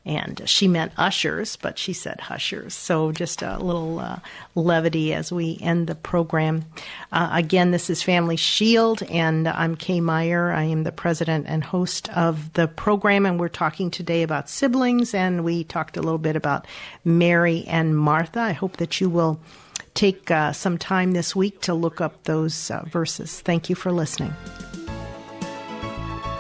and 0.10 0.41
she 0.50 0.67
meant 0.67 0.91
ushers, 0.98 1.56
but 1.56 1.78
she 1.78 1.93
said 1.93 2.19
hushers. 2.19 2.74
So 2.74 3.12
just 3.12 3.43
a 3.43 3.60
little 3.60 4.00
uh, 4.00 4.17
levity 4.56 5.13
as 5.13 5.32
we 5.32 5.60
end 5.62 5.86
the 5.86 5.93
program. 5.93 6.65
Uh, 7.12 7.30
again, 7.32 7.69
this 7.69 7.91
is 7.91 8.02
Family 8.02 8.36
Shield, 8.36 9.04
and 9.04 9.48
I'm 9.48 9.76
Kay 9.76 10.02
Meyer. 10.02 10.52
I 10.52 10.63
am 10.63 10.82
the 10.82 10.91
president 10.91 11.45
and 11.48 11.63
host 11.63 12.10
of 12.17 12.52
the 12.54 12.67
program, 12.67 13.28
and 13.28 13.39
we're 13.39 13.50
talking 13.50 13.91
today 13.91 14.24
about 14.24 14.50
siblings, 14.50 15.13
and 15.13 15.43
we 15.43 15.63
talked 15.63 15.95
a 15.95 16.02
little 16.02 16.17
bit 16.17 16.36
about 16.36 16.65
Mary 17.06 17.63
and 17.67 17.95
Martha. 17.95 18.39
I 18.39 18.54
hope 18.54 18.78
that 18.78 19.00
you 19.00 19.12
will 19.12 19.39
take 19.93 20.32
uh, 20.32 20.54
some 20.54 20.80
time 20.80 21.12
this 21.12 21.36
week 21.36 21.62
to 21.62 21.76
look 21.76 22.02
up 22.02 22.24
those 22.24 22.72
uh, 22.72 22.84
verses. 22.88 23.41
Thank 23.41 23.69
you 23.69 23.76
for 23.76 23.91
listening. 23.91 24.34